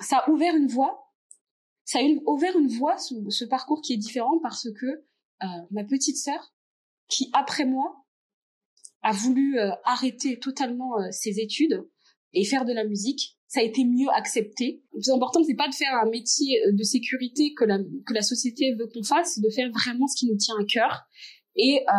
ça 0.00 0.18
a 0.18 0.30
ouvert 0.30 0.54
une 0.56 0.68
voie, 0.68 1.12
ça 1.84 1.98
a 1.98 2.02
ouvert 2.26 2.56
une 2.58 2.68
voie, 2.68 2.96
ce, 2.98 3.14
ce, 3.28 3.44
parcours 3.44 3.82
qui 3.82 3.92
est 3.92 3.98
différent 3.98 4.38
parce 4.42 4.68
que 4.80 5.04
ma 5.70 5.84
petite 5.84 6.16
sœur, 6.16 6.54
qui 7.08 7.28
après 7.34 7.66
moi 7.66 8.06
a 9.02 9.12
voulu 9.12 9.58
arrêter 9.84 10.38
totalement 10.38 10.94
ses 11.10 11.38
études 11.40 11.86
et 12.34 12.44
faire 12.44 12.64
de 12.64 12.72
la 12.72 12.84
musique, 12.84 13.36
ça 13.48 13.60
a 13.60 13.62
été 13.62 13.84
mieux 13.84 14.08
accepté. 14.16 14.82
Le 14.92 15.00
plus 15.00 15.10
important, 15.10 15.42
c'est 15.44 15.54
pas 15.54 15.68
de 15.68 15.74
faire 15.74 15.94
un 16.02 16.10
métier 16.10 16.60
euh, 16.66 16.72
de 16.72 16.82
sécurité 16.82 17.54
que 17.54 17.64
la, 17.64 17.78
que 17.78 18.12
la 18.12 18.22
société 18.22 18.74
veut 18.74 18.88
qu'on 18.92 19.04
fasse, 19.04 19.34
c'est 19.34 19.40
de 19.40 19.50
faire 19.50 19.70
vraiment 19.70 20.06
ce 20.08 20.16
qui 20.18 20.26
nous 20.26 20.36
tient 20.36 20.56
à 20.60 20.64
cœur. 20.64 21.04
Et 21.56 21.78
euh, 21.88 21.92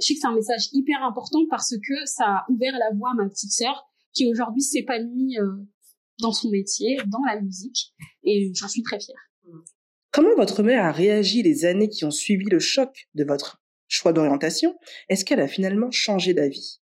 je 0.00 0.06
sais 0.06 0.14
que 0.14 0.20
c'est 0.20 0.26
un 0.28 0.34
message 0.34 0.68
hyper 0.72 1.02
important 1.02 1.40
parce 1.50 1.74
que 1.76 2.06
ça 2.06 2.24
a 2.24 2.46
ouvert 2.48 2.72
la 2.78 2.96
voie 2.96 3.10
à 3.10 3.14
ma 3.14 3.28
petite 3.28 3.50
sœur 3.50 3.84
qui 4.14 4.26
aujourd'hui 4.30 4.62
s'épanouit 4.62 5.36
euh, 5.40 5.66
dans 6.20 6.32
son 6.32 6.48
métier, 6.50 6.96
dans 7.06 7.22
la 7.26 7.40
musique, 7.40 7.92
et 8.24 8.50
j'en 8.54 8.68
suis 8.68 8.82
très 8.82 8.98
fière. 8.98 9.16
Comment 10.10 10.34
votre 10.36 10.62
mère 10.62 10.84
a 10.84 10.92
réagi 10.92 11.42
les 11.42 11.64
années 11.64 11.88
qui 11.88 12.04
ont 12.04 12.10
suivi 12.10 12.44
le 12.46 12.58
choc 12.58 13.08
de 13.14 13.24
votre 13.24 13.62
choix 13.86 14.12
d'orientation? 14.12 14.76
Est-ce 15.08 15.24
qu'elle 15.24 15.40
a 15.40 15.46
finalement 15.46 15.90
changé 15.90 16.34
d'avis? 16.34 16.80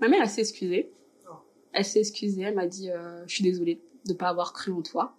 Ma 0.00 0.08
mère, 0.08 0.22
elle 0.22 0.28
s'est 0.28 0.42
excusée 0.42 0.92
elle 1.74 1.84
s'est 1.84 2.00
excusée, 2.00 2.42
elle 2.42 2.54
m'a 2.54 2.66
dit 2.66 2.90
euh, 2.90 3.22
je 3.26 3.34
suis 3.34 3.44
désolée 3.44 3.82
de 4.06 4.14
pas 4.14 4.28
avoir 4.28 4.52
cru 4.52 4.72
en 4.72 4.82
toi. 4.82 5.16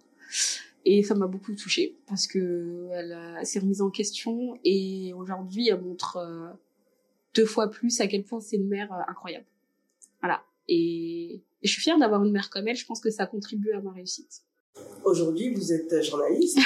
Et 0.84 1.02
ça 1.02 1.14
m'a 1.14 1.26
beaucoup 1.26 1.52
touchée 1.54 1.96
parce 2.08 2.26
que 2.26 2.88
elle, 2.92 3.44
s'est 3.44 3.58
remise 3.58 3.82
en 3.82 3.90
question 3.90 4.58
et 4.64 5.12
aujourd'hui 5.14 5.68
elle 5.68 5.80
montre 5.80 6.16
euh, 6.16 6.48
deux 7.34 7.44
fois 7.44 7.70
plus 7.70 8.00
à 8.00 8.06
quel 8.06 8.24
point 8.24 8.40
c'est 8.40 8.56
une 8.56 8.68
mère 8.68 8.92
euh, 8.92 9.02
incroyable. 9.08 9.46
Voilà. 10.20 10.42
Et, 10.68 11.42
je 11.62 11.72
suis 11.72 11.82
fière 11.82 11.98
d'avoir 11.98 12.22
une 12.22 12.30
mère 12.30 12.48
comme 12.48 12.68
elle. 12.68 12.76
Je 12.76 12.86
pense 12.86 13.00
que 13.00 13.10
ça 13.10 13.26
contribue 13.26 13.72
à 13.72 13.80
ma 13.80 13.90
réussite. 13.90 14.42
Aujourd'hui, 15.04 15.52
vous 15.52 15.72
êtes 15.72 16.02
journaliste 16.04 16.58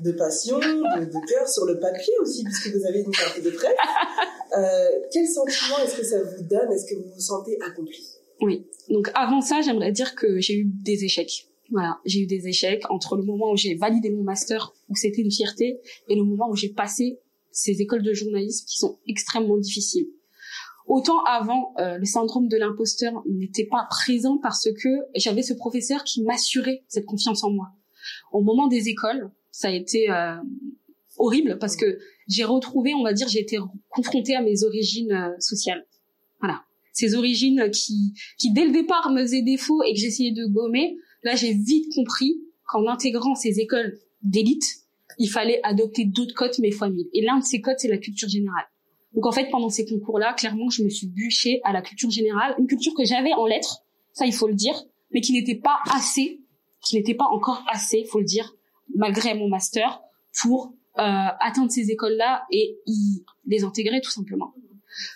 de 0.00 0.10
passion, 0.12 0.58
de, 0.58 1.04
de, 1.04 1.26
cœur 1.26 1.46
sur 1.46 1.64
le 1.64 1.78
papier 1.78 2.12
aussi, 2.20 2.42
puisque 2.42 2.74
vous 2.74 2.84
avez 2.86 3.00
une 3.00 3.12
carte 3.12 3.40
de 3.40 3.50
presse. 3.50 3.76
Euh, 4.56 4.86
quel 5.10 5.26
sentiment 5.26 5.78
est-ce 5.78 5.96
que 5.96 6.04
ça 6.04 6.22
vous 6.22 6.42
donne? 6.42 6.72
Est-ce 6.72 6.86
que 6.86 6.94
vous 6.94 7.14
vous 7.14 7.20
sentez 7.20 7.58
accompli 7.62 8.11
oui. 8.42 8.66
Donc 8.90 9.10
avant 9.14 9.40
ça, 9.40 9.60
j'aimerais 9.60 9.92
dire 9.92 10.14
que 10.14 10.40
j'ai 10.40 10.58
eu 10.58 10.64
des 10.64 11.04
échecs. 11.04 11.48
Voilà, 11.70 11.98
j'ai 12.04 12.20
eu 12.20 12.26
des 12.26 12.48
échecs 12.48 12.82
entre 12.90 13.16
le 13.16 13.22
moment 13.22 13.52
où 13.52 13.56
j'ai 13.56 13.74
validé 13.76 14.10
mon 14.10 14.24
master, 14.24 14.74
où 14.90 14.96
c'était 14.96 15.22
une 15.22 15.30
fierté, 15.30 15.78
et 16.08 16.14
le 16.16 16.24
moment 16.24 16.50
où 16.50 16.56
j'ai 16.56 16.68
passé 16.68 17.18
ces 17.50 17.80
écoles 17.80 18.02
de 18.02 18.12
journalisme 18.12 18.66
qui 18.66 18.78
sont 18.78 18.98
extrêmement 19.06 19.56
difficiles. 19.56 20.08
Autant 20.86 21.22
avant, 21.24 21.72
euh, 21.78 21.96
le 21.96 22.04
syndrome 22.04 22.48
de 22.48 22.56
l'imposteur 22.56 23.22
n'était 23.26 23.66
pas 23.66 23.86
présent 23.88 24.38
parce 24.38 24.68
que 24.72 24.88
j'avais 25.14 25.42
ce 25.42 25.54
professeur 25.54 26.02
qui 26.02 26.22
m'assurait 26.22 26.82
cette 26.88 27.06
confiance 27.06 27.44
en 27.44 27.50
moi. 27.50 27.68
Au 28.32 28.42
moment 28.42 28.66
des 28.66 28.88
écoles, 28.88 29.30
ça 29.52 29.68
a 29.68 29.70
été 29.70 30.10
euh, 30.10 30.34
horrible 31.18 31.58
parce 31.58 31.76
que 31.76 31.98
j'ai 32.26 32.44
retrouvé, 32.44 32.94
on 32.94 33.04
va 33.04 33.12
dire, 33.12 33.28
j'ai 33.28 33.40
été 33.40 33.58
confrontée 33.90 34.34
à 34.34 34.42
mes 34.42 34.64
origines 34.64 35.12
euh, 35.12 35.30
sociales. 35.38 35.86
Voilà 36.40 36.64
ces 36.92 37.14
origines 37.14 37.70
qui, 37.70 38.12
qui 38.38 38.52
dès 38.52 38.64
le 38.64 38.72
départ 38.72 39.10
me 39.10 39.22
faisaient 39.22 39.42
défaut 39.42 39.82
et 39.82 39.94
que 39.94 39.98
j'essayais 39.98 40.32
de 40.32 40.46
gommer, 40.46 40.96
là 41.22 41.34
j'ai 41.34 41.54
vite 41.54 41.92
compris 41.94 42.40
qu'en 42.66 42.86
intégrant 42.86 43.34
ces 43.34 43.60
écoles 43.60 43.98
d'élite, 44.22 44.64
il 45.18 45.28
fallait 45.28 45.60
adopter 45.62 46.04
d'autres 46.04 46.34
codes 46.34 46.54
mais 46.60 46.70
fois 46.70 46.88
mille. 46.88 47.08
Et 47.12 47.22
l'un 47.22 47.38
de 47.38 47.44
ces 47.44 47.60
codes, 47.60 47.76
c'est 47.78 47.88
la 47.88 47.98
culture 47.98 48.28
générale. 48.28 48.64
Donc 49.14 49.26
en 49.26 49.32
fait, 49.32 49.50
pendant 49.50 49.68
ces 49.68 49.86
concours-là, 49.86 50.32
clairement, 50.32 50.70
je 50.70 50.82
me 50.82 50.88
suis 50.88 51.06
bûchée 51.06 51.60
à 51.64 51.72
la 51.72 51.82
culture 51.82 52.10
générale, 52.10 52.54
une 52.58 52.66
culture 52.66 52.94
que 52.94 53.04
j'avais 53.04 53.32
en 53.34 53.46
lettres, 53.46 53.82
ça 54.12 54.24
il 54.26 54.32
faut 54.32 54.48
le 54.48 54.54
dire, 54.54 54.74
mais 55.10 55.20
qui 55.20 55.32
n'était 55.32 55.56
pas 55.56 55.78
assez, 55.92 56.40
qui 56.82 56.96
n'était 56.96 57.14
pas 57.14 57.26
encore 57.26 57.62
assez, 57.70 58.04
faut 58.04 58.20
le 58.20 58.24
dire, 58.24 58.54
malgré 58.94 59.34
mon 59.34 59.48
master, 59.48 60.00
pour 60.40 60.72
euh, 60.98 61.28
atteindre 61.40 61.70
ces 61.70 61.90
écoles-là 61.90 62.44
et 62.50 62.78
y 62.86 63.22
les 63.46 63.64
intégrer 63.64 64.00
tout 64.00 64.10
simplement. 64.10 64.54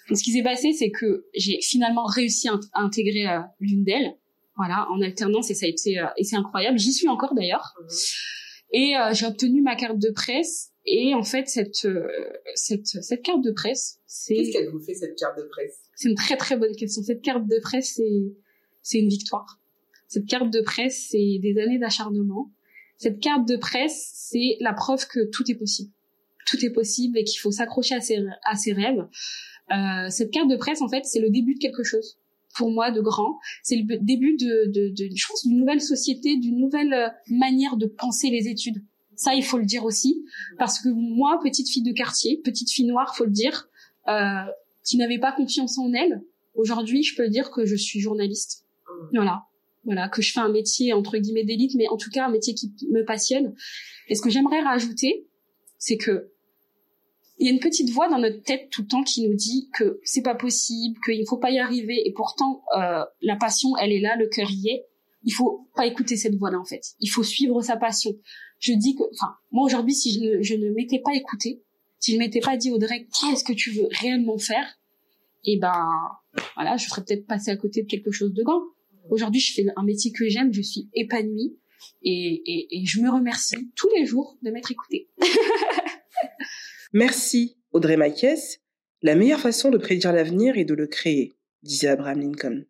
Donc, 0.08 0.18
ce 0.18 0.22
qui 0.22 0.32
s'est 0.32 0.42
passé, 0.42 0.72
c'est 0.72 0.90
que 0.90 1.26
j'ai 1.34 1.60
finalement 1.60 2.04
réussi 2.04 2.48
à, 2.48 2.58
intégrer 2.74 3.28
euh, 3.28 3.40
l'une 3.60 3.84
d'elles, 3.84 4.16
voilà, 4.56 4.86
en 4.90 5.00
alternance, 5.00 5.50
et 5.50 5.54
ça 5.54 5.66
a 5.66 5.68
été, 5.68 5.98
euh, 5.98 6.06
et 6.16 6.24
c'est 6.24 6.36
incroyable. 6.36 6.78
J'y 6.78 6.92
suis 6.92 7.08
encore 7.08 7.34
d'ailleurs. 7.34 7.74
Et 8.72 8.96
euh, 8.96 9.12
j'ai 9.12 9.26
obtenu 9.26 9.62
ma 9.62 9.76
carte 9.76 9.98
de 9.98 10.10
presse. 10.10 10.70
Et 10.88 11.14
en 11.14 11.24
fait, 11.24 11.48
cette 11.48 11.88
cette 12.54 12.86
cette 12.86 13.22
carte 13.22 13.42
de 13.42 13.50
presse, 13.50 13.98
c'est 14.06 14.36
qu'est-ce 14.36 14.52
qu'elle 14.52 14.70
vous 14.70 14.78
fait 14.78 14.94
cette 14.94 15.18
carte 15.18 15.36
de 15.36 15.42
presse? 15.42 15.80
C'est 15.96 16.08
une 16.08 16.14
très 16.14 16.36
très 16.36 16.56
bonne 16.56 16.76
question. 16.76 17.02
Cette 17.02 17.22
carte 17.22 17.44
de 17.48 17.58
presse, 17.60 17.94
c'est 17.96 18.22
c'est 18.82 18.98
une 19.00 19.08
victoire. 19.08 19.58
Cette 20.08 20.26
carte 20.26 20.52
de 20.52 20.60
presse, 20.60 21.08
c'est 21.10 21.38
des 21.40 21.58
années 21.58 21.78
d'acharnement. 21.78 22.52
Cette 22.98 23.20
carte 23.20 23.46
de 23.46 23.56
presse, 23.56 24.12
c'est 24.14 24.56
la 24.60 24.72
preuve 24.72 25.06
que 25.06 25.28
tout 25.30 25.50
est 25.50 25.54
possible. 25.54 25.90
Tout 26.46 26.64
est 26.64 26.70
possible 26.70 27.18
et 27.18 27.24
qu'il 27.24 27.40
faut 27.40 27.50
s'accrocher 27.50 27.96
à 27.96 28.00
ses, 28.00 28.24
à 28.44 28.56
ses 28.56 28.72
rêves. 28.72 29.06
Euh, 29.72 30.08
cette 30.10 30.30
carte 30.30 30.48
de 30.48 30.56
presse, 30.56 30.82
en 30.82 30.88
fait, 30.88 31.04
c'est 31.04 31.20
le 31.20 31.30
début 31.30 31.54
de 31.54 31.58
quelque 31.58 31.82
chose 31.82 32.18
pour 32.54 32.70
moi 32.70 32.90
de 32.90 33.00
grand. 33.00 33.38
C'est 33.62 33.76
le 33.76 33.98
début 33.98 34.36
de, 34.36 34.70
de, 34.70 34.88
de, 34.88 35.14
je 35.14 35.26
pense, 35.26 35.46
d'une 35.46 35.58
nouvelle 35.58 35.80
société, 35.80 36.36
d'une 36.36 36.58
nouvelle 36.58 36.92
euh, 36.92 37.08
manière 37.28 37.76
de 37.76 37.86
penser 37.86 38.30
les 38.30 38.48
études. 38.48 38.82
Ça, 39.14 39.34
il 39.34 39.42
faut 39.42 39.58
le 39.58 39.64
dire 39.64 39.84
aussi, 39.84 40.24
parce 40.58 40.78
que 40.78 40.88
moi, 40.90 41.40
petite 41.42 41.68
fille 41.68 41.82
de 41.82 41.92
quartier, 41.92 42.40
petite 42.44 42.70
fille 42.70 42.84
noire, 42.84 43.16
faut 43.16 43.24
le 43.24 43.30
dire, 43.30 43.68
euh, 44.08 44.44
qui 44.84 44.98
n'avait 44.98 45.18
pas 45.18 45.32
confiance 45.32 45.78
en 45.78 45.92
elle, 45.92 46.22
aujourd'hui, 46.54 47.02
je 47.02 47.16
peux 47.16 47.28
dire 47.28 47.50
que 47.50 47.64
je 47.64 47.76
suis 47.76 48.00
journaliste. 48.00 48.64
Voilà, 49.12 49.44
voilà, 49.84 50.08
que 50.08 50.22
je 50.22 50.32
fais 50.32 50.40
un 50.40 50.48
métier 50.48 50.92
entre 50.92 51.18
guillemets 51.18 51.44
d'élite, 51.44 51.74
mais 51.74 51.88
en 51.88 51.96
tout 51.96 52.10
cas 52.10 52.26
un 52.26 52.30
métier 52.30 52.54
qui 52.54 52.72
me 52.90 53.04
passionne. 53.04 53.54
Et 54.08 54.14
ce 54.14 54.22
que 54.22 54.30
j'aimerais 54.30 54.60
rajouter, 54.60 55.26
c'est 55.78 55.96
que 55.96 56.30
il 57.38 57.46
y 57.46 57.50
a 57.50 57.52
une 57.52 57.60
petite 57.60 57.90
voix 57.90 58.08
dans 58.08 58.18
notre 58.18 58.42
tête 58.42 58.70
tout 58.70 58.82
le 58.82 58.88
temps 58.88 59.02
qui 59.02 59.28
nous 59.28 59.34
dit 59.34 59.68
que 59.74 60.00
c'est 60.04 60.22
pas 60.22 60.34
possible, 60.34 60.98
qu'il 61.04 61.20
ne 61.20 61.26
faut 61.26 61.36
pas 61.36 61.50
y 61.50 61.58
arriver, 61.58 62.02
et 62.06 62.12
pourtant 62.12 62.62
euh, 62.76 63.04
la 63.20 63.36
passion, 63.36 63.76
elle 63.76 63.92
est 63.92 64.00
là, 64.00 64.16
le 64.16 64.28
cœur 64.28 64.50
y 64.50 64.70
est. 64.70 64.86
Il 65.22 65.32
faut 65.32 65.68
pas 65.74 65.86
écouter 65.86 66.16
cette 66.16 66.36
voix-là 66.36 66.58
en 66.58 66.64
fait. 66.64 66.82
Il 67.00 67.08
faut 67.08 67.22
suivre 67.22 67.60
sa 67.60 67.76
passion. 67.76 68.12
Je 68.58 68.72
dis 68.72 68.94
que, 68.94 69.02
enfin, 69.12 69.34
moi 69.50 69.64
aujourd'hui, 69.64 69.94
si 69.94 70.14
je 70.14 70.20
ne, 70.20 70.42
je 70.42 70.54
ne 70.54 70.70
m'étais 70.70 71.00
pas 71.00 71.14
écouté, 71.14 71.62
si 71.98 72.14
je 72.14 72.18
m'étais 72.18 72.40
pas 72.40 72.56
dit 72.56 72.70
Audrey, 72.70 73.06
qu'est-ce 73.20 73.44
que 73.44 73.52
tu 73.52 73.70
veux 73.72 73.88
réellement 73.90 74.38
faire, 74.38 74.78
et 75.44 75.54
eh 75.54 75.58
ben 75.58 75.88
voilà, 76.56 76.76
je 76.76 76.88
serais 76.88 77.04
peut-être 77.04 77.26
passé 77.26 77.50
à 77.50 77.56
côté 77.56 77.82
de 77.82 77.86
quelque 77.86 78.10
chose 78.10 78.32
de 78.32 78.42
grand. 78.42 78.62
Aujourd'hui, 79.10 79.40
je 79.40 79.54
fais 79.54 79.64
un 79.76 79.84
métier 79.84 80.10
que 80.10 80.28
j'aime, 80.28 80.52
je 80.52 80.62
suis 80.62 80.88
épanouie 80.92 81.56
et, 82.02 82.42
et, 82.46 82.78
et 82.78 82.84
je 82.84 83.00
me 83.00 83.08
remercie 83.08 83.70
tous 83.76 83.88
les 83.94 84.06
jours 84.06 84.36
de 84.42 84.50
m'être 84.50 84.72
écoutée. 84.72 85.08
Merci, 86.98 87.58
Audrey 87.72 87.98
Maquies. 87.98 88.56
La 89.02 89.16
meilleure 89.16 89.40
façon 89.40 89.68
de 89.68 89.76
prédire 89.76 90.14
l'avenir 90.14 90.56
est 90.56 90.64
de 90.64 90.72
le 90.72 90.86
créer, 90.86 91.36
disait 91.62 91.88
Abraham 91.88 92.20
Lincoln. 92.20 92.64